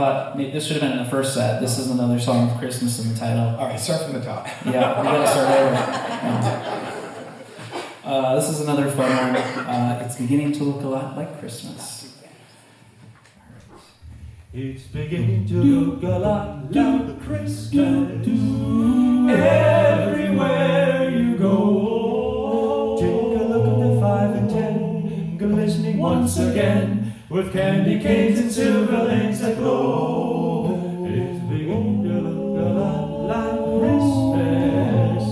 Thought 0.00 0.36
maybe 0.36 0.50
this 0.50 0.66
should 0.66 0.78
have 0.78 0.82
been 0.82 0.98
in 0.98 1.04
the 1.04 1.10
first 1.10 1.34
set. 1.34 1.60
This 1.60 1.78
is 1.78 1.90
another 1.90 2.18
song 2.18 2.50
of 2.50 2.58
Christmas 2.58 2.98
in 3.00 3.12
the 3.12 3.18
title. 3.18 3.54
All 3.58 3.66
right, 3.66 3.78
start 3.78 4.04
from 4.04 4.14
the 4.14 4.24
top. 4.24 4.46
Yeah, 4.64 5.00
we 5.00 5.06
gotta 5.06 5.28
start 5.28 5.48
over. 5.60 5.72
No. 5.72 6.86
Uh, 8.02 8.34
this 8.34 8.48
is 8.48 8.60
another 8.62 8.90
fun 8.90 9.08
one. 9.08 9.36
Uh, 9.36 10.02
it's 10.04 10.16
beginning 10.16 10.50
to 10.50 10.64
look 10.64 10.82
a 10.82 10.88
lot 10.88 11.16
like 11.16 11.38
Christmas. 11.38 12.18
It's 14.52 14.82
beginning 14.84 15.46
to 15.46 15.54
look 15.62 16.02
a 16.02 16.18
lot 16.18 16.74
like 16.74 17.22
Christmas 17.22 17.70
everywhere 20.10 21.10
you 21.10 21.36
go. 21.36 22.96
Take 22.98 23.40
a 23.40 23.44
look 23.44 23.66
at 23.68 23.78
the 23.78 24.00
five 24.00 24.34
and 24.34 24.50
ten, 24.50 25.36
glistening 25.36 25.98
once 25.98 26.36
again 26.38 26.99
with 27.30 27.50
candy 27.52 28.00
canes 28.00 28.40
and 28.40 28.50
silver 28.50 29.04
links 29.04 29.38
that 29.38 29.56
glow. 29.56 31.04
It's 31.06 31.38
the 31.48 31.58
to 31.64 32.20
look 32.20 32.58
a 32.58 32.68
lot 32.74 33.08
like 33.30 33.54
Christmas. 33.78 35.22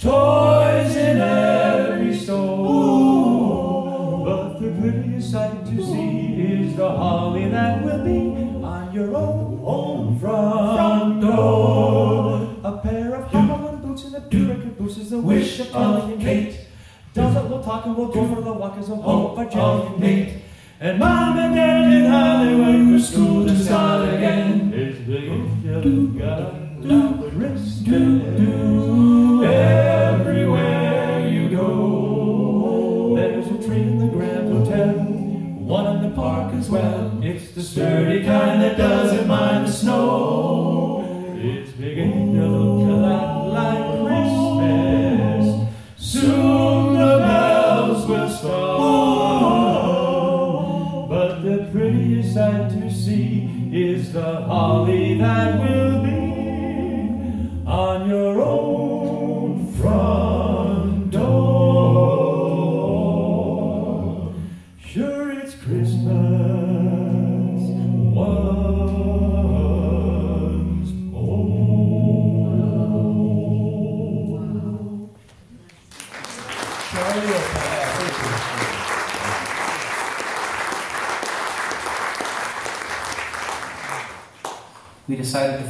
Toys 0.00 0.96
in 0.96 1.18
every 1.18 2.16
store, 2.18 4.24
but 4.24 4.58
the 4.58 4.72
prettiest 4.72 5.30
sight 5.30 5.64
to 5.66 5.76
see 5.86 6.34
is 6.42 6.74
the 6.74 6.90
holly 6.90 7.48
that 7.48 7.84
will 7.84 8.02
be 8.04 8.34
on 8.64 8.92
your 8.92 9.14
own, 9.16 9.58
home 9.58 10.18
front, 10.18 11.20
door. 11.20 12.56
A 12.64 12.78
pair 12.78 13.14
of 13.14 13.30
hobble 13.30 13.76
boots 13.76 14.02
and 14.02 14.16
a 14.16 14.20
pair 14.20 14.50
of 14.50 14.76
boots 14.76 14.96
is 14.98 15.10
the 15.10 15.18
wish 15.20 15.60
of 15.60 15.70
Kelly 15.70 16.14
and 16.14 16.20
Kate. 16.20 16.58
Does 17.14 17.36
it, 17.36 17.44
we'll 17.44 17.62
talk 17.62 17.86
and 17.86 17.96
we'll 17.96 18.08
go 18.08 18.26
for 18.34 18.40
the 18.40 18.52
walk 18.52 18.76
as 18.78 18.88
a 18.90 18.96
home 18.96 19.36
for 19.36 19.44
Jelly 19.48 19.86
and 19.86 20.00
Nate. 20.00 20.35
And 20.78 20.98
mom 20.98 21.38
and 21.38 21.54
dad 21.54 21.90
in 21.90 22.10
Hollywood 22.10 23.00
for 23.00 23.12
school 23.12 23.46
to 23.46 23.56
start 23.56 24.12
again. 24.12 24.70
It's 24.74 24.98
the 25.06 25.20
gift 25.62 25.86
of 25.86 26.18
got. 26.18 27.15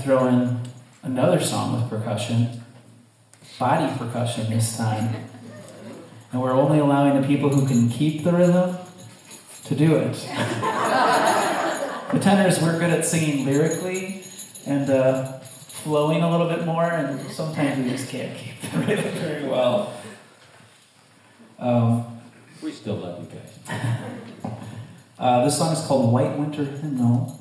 throw 0.07 0.29
in 0.29 0.61
another 1.03 1.41
song 1.41 1.75
with 1.75 1.91
percussion, 1.91 2.63
body 3.59 3.93
percussion 3.99 4.49
this 4.49 4.77
time. 4.77 5.13
And 6.31 6.41
we're 6.41 6.53
only 6.53 6.79
allowing 6.79 7.21
the 7.21 7.27
people 7.27 7.51
who 7.51 7.67
can 7.67 7.89
keep 7.89 8.23
the 8.23 8.31
rhythm 8.31 8.77
to 9.65 9.75
do 9.75 9.97
it. 9.97 10.13
the 12.13 12.21
tenors, 12.21 12.63
we're 12.63 12.79
good 12.79 12.91
at 12.91 13.05
singing 13.05 13.45
lyrically 13.45 14.23
and 14.65 14.89
uh, 14.89 15.41
flowing 15.41 16.23
a 16.23 16.31
little 16.31 16.49
bit 16.49 16.65
more, 16.65 16.85
and 16.85 17.21
sometimes 17.33 17.85
we 17.85 17.91
just 17.91 18.09
can't 18.09 18.39
keep 18.39 18.61
the 18.61 18.79
rhythm 18.79 19.13
very 19.15 19.49
well. 19.49 19.93
Um, 21.59 22.21
we 22.63 22.71
still 22.71 22.95
love 22.95 23.25
you 23.25 23.41
guys. 23.41 23.59
uh, 25.19 25.45
this 25.45 25.59
song 25.59 25.73
is 25.73 25.85
called 25.85 26.13
White 26.13 26.39
Winter 26.39 26.65
Hymnal. 26.65 27.36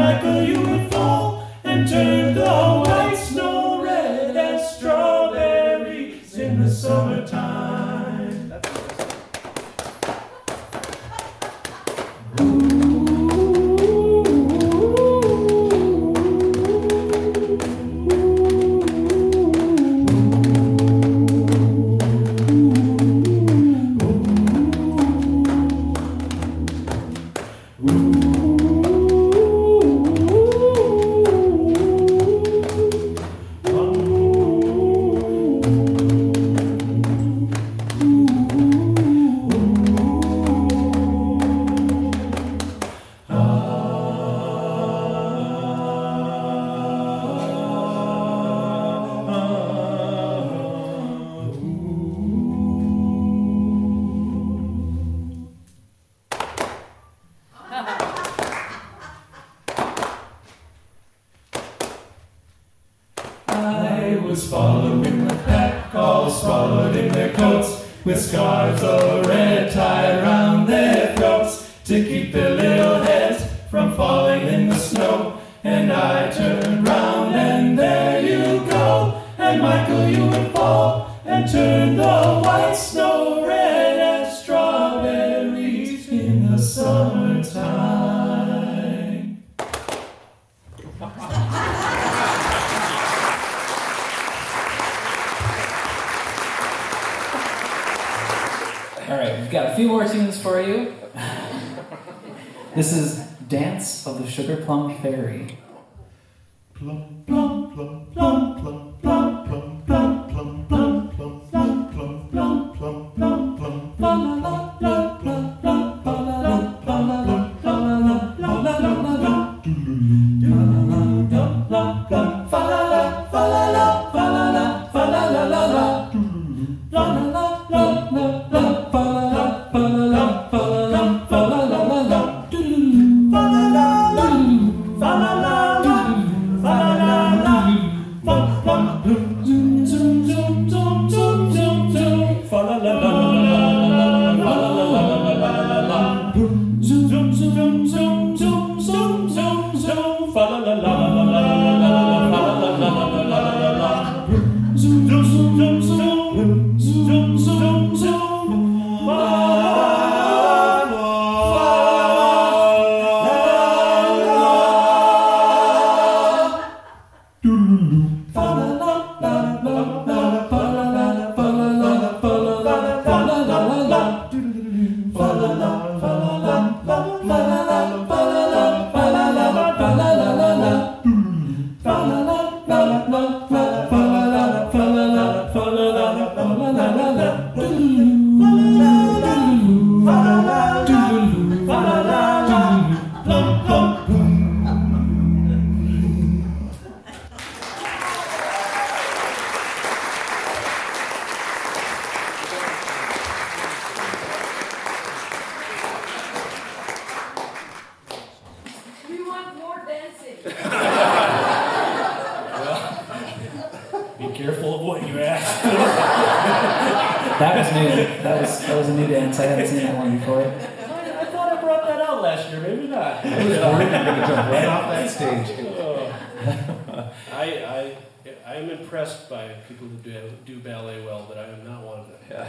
Michael, 0.00 0.42
you 0.42 0.58
would 0.62 0.90
fall 0.90 1.46
and 1.62 1.86
turn. 1.86 2.19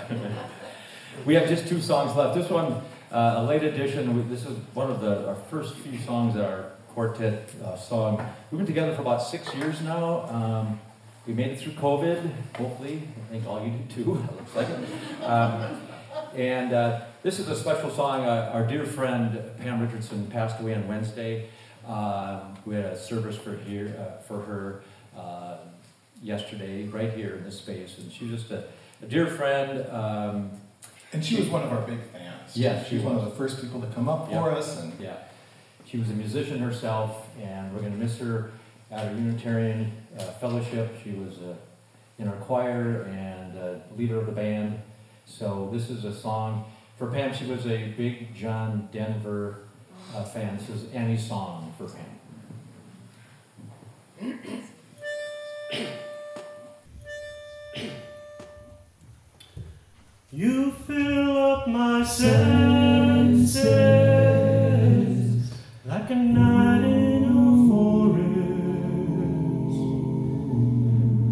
We 1.26 1.36
have 1.36 1.47
just 1.49 1.68
two 1.68 1.82
songs 1.82 2.16
left. 2.16 2.36
This 2.36 2.49
one, 2.49 2.82
uh, 3.12 3.36
a 3.38 3.43
late 3.43 3.64
edition. 3.64 4.16
we- 4.16 4.34
This 4.34 4.45
is 4.45 4.58
one 4.74 4.89
of 4.89 5.02
the 5.02 5.28
our 5.28 5.36
first 5.36 5.76
few 5.76 5.99
songs 5.99 6.36
that 6.36 6.45
our 6.45 6.72
quartet 6.93 7.49
uh, 7.64 7.76
song. 7.78 8.26
We've 8.49 8.58
been 8.58 8.66
together 8.66 8.95
for 8.95 9.02
about 9.02 9.22
six 9.22 9.54
years 9.56 9.82
now. 9.82 10.22
Um, 10.30 10.80
we 11.28 11.34
made 11.34 11.52
it 11.52 11.60
through 11.60 11.74
COVID. 11.74 12.32
Hopefully, 12.58 13.04
I 13.28 13.32
think 13.32 13.45
all 13.47 13.64
you 13.64 13.72
did 13.72 13.89
too. 13.89 14.26
It 14.30 14.36
looks 14.38 14.56
like 14.56 14.68
it. 14.70 15.24
Um, 15.24 15.82
and 16.36 16.74
uh, 16.74 17.02
this 17.24 17.39
is 17.39 17.47
a 17.49 17.56
special 17.56 17.89
song. 17.91 18.26
Uh, 18.26 18.52
our 18.54 18.66
dear 18.66 18.86
friend 18.86 19.38
Pam 19.60 19.82
Richardson 19.82 20.28
passed 20.28 20.60
away 20.62 20.76
on 20.76 20.88
Wednesday. 20.88 21.49
Um, 21.88 22.58
we 22.66 22.76
had 22.76 22.86
a 22.86 22.97
service 22.97 23.36
for 23.38 23.56
here 23.58 23.93
uh, 23.99 24.22
for 24.22 24.41
her 24.41 24.82
uh, 25.18 25.58
yesterday, 26.24 26.86
right 26.88 27.12
here 27.12 27.36
in 27.36 27.43
this 27.43 27.58
space, 27.58 27.97
and 27.97 28.12
she 28.12 28.26
was 28.26 28.41
just 28.41 28.52
a, 28.52 28.64
a 29.02 29.06
dear 29.06 29.28
friend. 29.28 29.86
Um, 29.91 30.52
And 31.14 31.24
she 31.26 31.36
was 31.36 31.49
one 31.49 31.62
of 31.64 31.72
our 31.74 31.82
big 31.82 31.99
fans. 32.14 32.56
Yes, 32.56 32.88
she 32.88 32.95
was 32.95 33.04
one 33.04 33.16
of 33.18 33.26
the 33.26 33.32
first 33.32 33.60
people 33.62 33.82
to 33.82 33.88
come 33.88 34.08
up 34.08 34.30
Yeah. 34.32 34.41
for 34.41 34.52
us, 34.52 34.80
and 34.82 34.93
Yeah. 34.99 35.18
She 35.86 35.97
was 35.97 36.10
a 36.10 36.14
musician 36.14 36.60
herself, 36.60 37.28
and 37.41 37.74
we're 37.74 37.82
going 37.82 37.91
to 37.91 37.97
miss 37.97 38.18
her 38.20 38.52
at 38.89 39.08
our 39.08 39.14
Unitarian 39.14 39.91
uh, 40.18 40.24
Fellowship. 40.39 40.95
She 41.04 41.12
was 41.12 41.38
uh, 41.39 41.54
in 42.18 42.30
our 42.30 42.38
choir 42.38 43.04
and 43.12 43.58
uh, 43.60 43.74
leader 43.97 44.18
of 44.18 44.26
the 44.26 44.32
band. 44.32 44.80
So 45.26 45.70
this 45.74 45.89
is 45.89 46.06
a 46.06 46.14
song 46.16 46.64
for 46.97 47.08
Pam. 47.08 47.34
She 47.34 47.45
was 47.45 47.66
a 47.68 47.89
big 47.97 48.34
John 48.34 48.88
Denver 48.93 49.64
uh, 50.16 50.24
fan. 50.24 50.58
This 50.58 50.70
is 50.70 50.93
Annie's 50.93 51.28
song 51.28 51.74
for 51.78 51.88
Pam. 51.89 52.06
You 60.34 60.71
fill 60.88 61.38
up 61.38 61.67
my 61.67 62.05
senses 62.05 63.59
like 65.86 66.09
a 66.09 66.15
night 66.15 66.86
in 66.86 67.25
a 67.25 67.67
forest, 67.67 68.21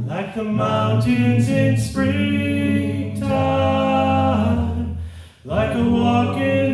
like 0.05 0.35
the 0.35 0.43
mountains 0.43 1.47
in 1.47 1.77
springtime, 1.77 2.17
like 5.45 5.77
a 5.77 5.83
walk 5.89 6.35
in 6.35 6.68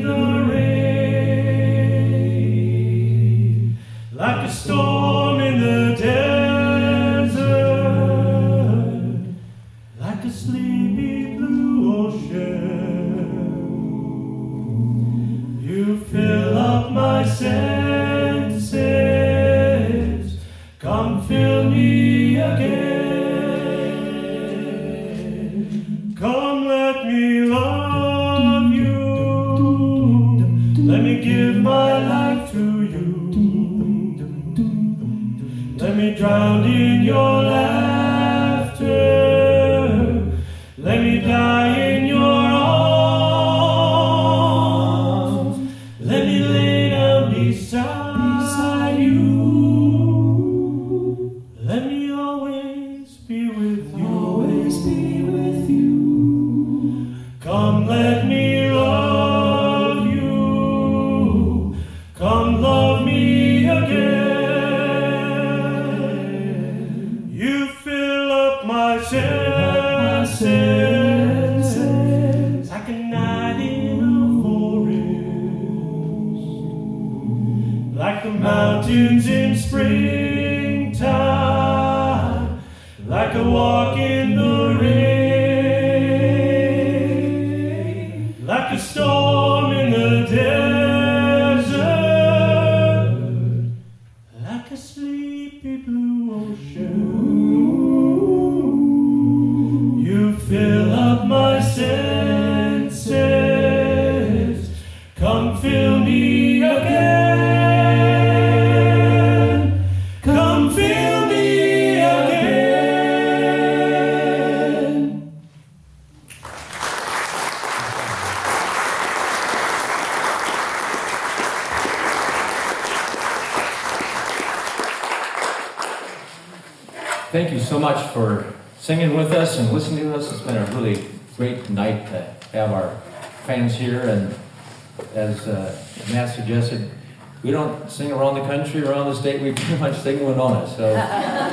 We 139.46 139.54
pretty 139.54 139.78
much 139.78 140.00
sing 140.00 140.26
Winona. 140.26 140.68
So 140.68 140.92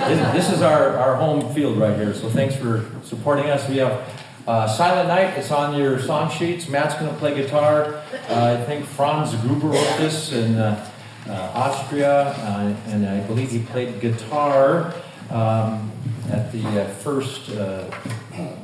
this, 0.09 0.33
this 0.33 0.51
is 0.51 0.63
our, 0.63 0.97
our 0.97 1.15
home 1.15 1.53
field 1.53 1.77
right 1.77 1.95
here. 1.95 2.15
So 2.15 2.31
thanks 2.31 2.57
for 2.57 2.87
supporting 3.05 3.51
us. 3.51 3.69
We 3.69 3.77
have 3.77 4.09
uh, 4.47 4.67
Silent 4.67 5.09
Night. 5.09 5.37
It's 5.37 5.51
on 5.51 5.77
your 5.79 5.99
song 5.99 6.31
sheets. 6.31 6.71
Matt's 6.71 6.95
going 6.95 7.13
to 7.13 7.17
play 7.19 7.35
guitar. 7.35 8.03
Uh, 8.31 8.57
I 8.59 8.65
think 8.65 8.87
Franz 8.87 9.35
Gruber 9.43 9.67
wrote 9.67 9.99
this 9.99 10.33
in 10.33 10.55
uh, 10.55 10.91
uh, 11.29 11.33
Austria, 11.55 12.29
uh, 12.29 12.75
and 12.87 13.05
I 13.07 13.21
believe 13.27 13.51
he 13.51 13.59
played 13.59 14.01
guitar 14.01 14.95
um, 15.29 15.93
at 16.31 16.51
the 16.51 16.65
uh, 16.65 16.89
first 16.89 17.51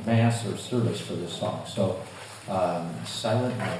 mass 0.07 0.43
or 0.47 0.57
service 0.57 0.99
for 0.99 1.13
this 1.13 1.33
song. 1.33 1.67
So, 1.67 2.01
um, 2.49 2.89
Silent 3.05 3.55
Night. 3.59 3.79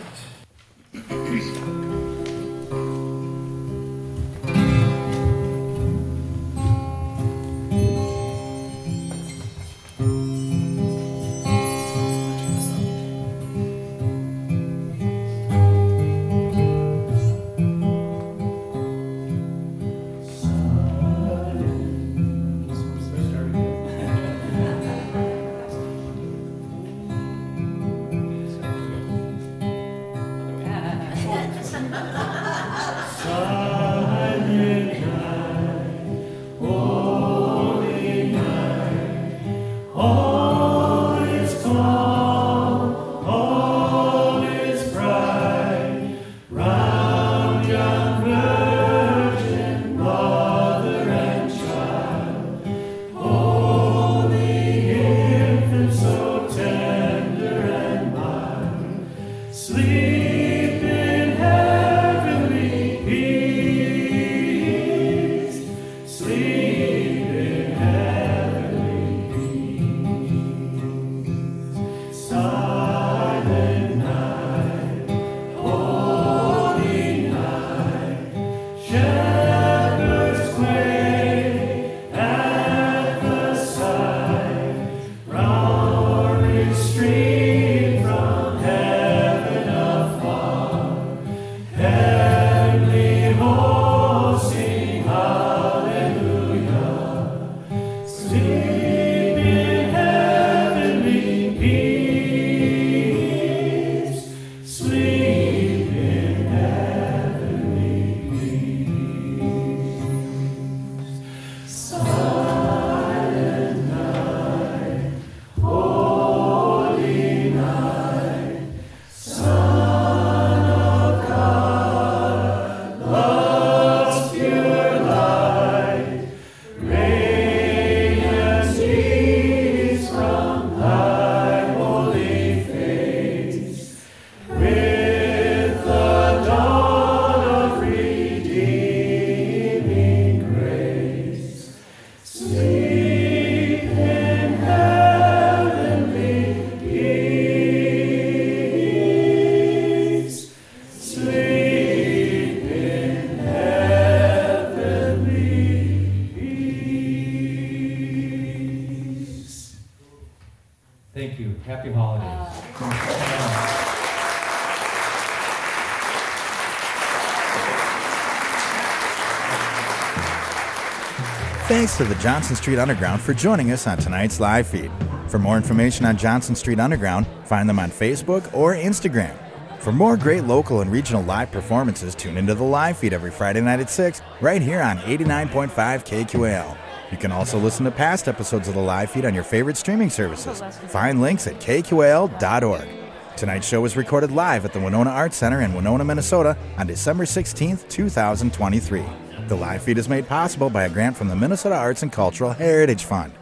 Thanks 171.80 171.95
to 171.95 172.03
the 172.03 172.15
Johnson 172.15 172.57
Street 172.57 172.77
Underground 172.77 173.21
for 173.21 173.34
joining 173.34 173.71
us 173.71 173.88
on 173.88 173.97
tonight's 173.97 174.41
live 174.41 174.67
feed. 174.67 174.91
For 175.30 175.39
more 175.39 175.55
information 175.55 176.05
on 176.05 176.17
Johnson 176.17 176.53
Street 176.53 176.77
Underground, 176.77 177.25
find 177.45 177.69
them 177.69 177.80
on 177.80 177.89
Facebook 177.89 178.53
or 178.53 178.75
Instagram. 178.75 179.34
For 179.80 179.93
more 179.93 180.17
great 180.17 180.43
local 180.43 180.82
and 180.82 180.91
regional 180.91 181.23
live 181.23 181.53
performances, 181.53 182.15
tune 182.15 182.36
into 182.36 182.53
the 182.53 182.65
live 182.65 182.97
feed 182.97 183.13
every 183.13 183.32
Friday 183.32 183.61
night 183.61 183.80
at 183.80 183.89
6, 183.89 184.21
right 184.41 184.61
here 184.61 184.82
on 184.82 184.97
89.5 184.97 185.69
KQAL. 185.69 186.77
You 187.13 187.17
can 187.17 187.32
also 187.32 187.57
listen 187.57 187.86
to 187.86 187.91
past 187.91 188.27
episodes 188.27 188.67
of 188.67 188.73
the 188.73 188.82
live 188.82 189.09
feed 189.09 189.23
on 189.23 189.34
your 189.34 189.45
favorite 189.45 189.77
streaming 189.77 190.09
services. 190.09 190.61
Find 190.89 191.21
links 191.21 191.47
at 191.47 191.61
kqal.org. 191.61 192.89
Tonight's 193.38 193.65
show 193.65 193.80
was 193.80 193.95
recorded 193.95 194.34
live 194.34 194.65
at 194.65 194.73
the 194.73 194.82
Winona 194.82 195.11
Arts 195.11 195.38
Center 195.38 195.61
in 195.61 195.73
Winona, 195.73 196.03
Minnesota 196.03 196.57
on 196.77 196.88
December 196.88 197.23
16th, 197.23 197.88
2023. 197.88 199.28
The 199.50 199.56
live 199.56 199.82
feed 199.82 199.97
is 199.97 200.08
made 200.08 200.28
possible 200.28 200.70
by 200.70 200.84
a 200.84 200.89
grant 200.89 201.18
from 201.18 201.28
the 201.28 201.36
Minnesota 201.36 201.74
Arts 201.74 202.04
and 202.04 202.12
Cultural 202.12 202.52
Heritage 202.52 203.04
Fund. 203.04 203.34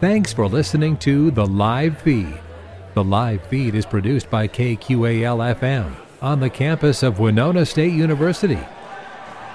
Thanks 0.00 0.32
for 0.32 0.48
listening 0.48 0.96
to 1.00 1.30
The 1.30 1.44
Live 1.44 1.98
Feed. 1.98 2.40
The 2.94 3.04
live 3.04 3.42
feed 3.48 3.74
is 3.74 3.84
produced 3.84 4.30
by 4.30 4.48
KQAL 4.48 5.54
FM 5.54 5.94
on 6.22 6.40
the 6.40 6.48
campus 6.48 7.02
of 7.02 7.18
Winona 7.18 7.66
State 7.66 7.92
University. 7.92 8.60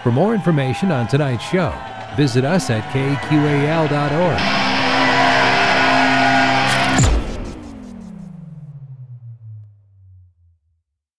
For 0.04 0.12
more 0.12 0.36
information 0.36 0.92
on 0.92 1.08
tonight's 1.08 1.44
show, 1.44 1.74
visit 2.16 2.46
us 2.46 2.70
at 2.70 2.84
kqal.org. 2.94 4.67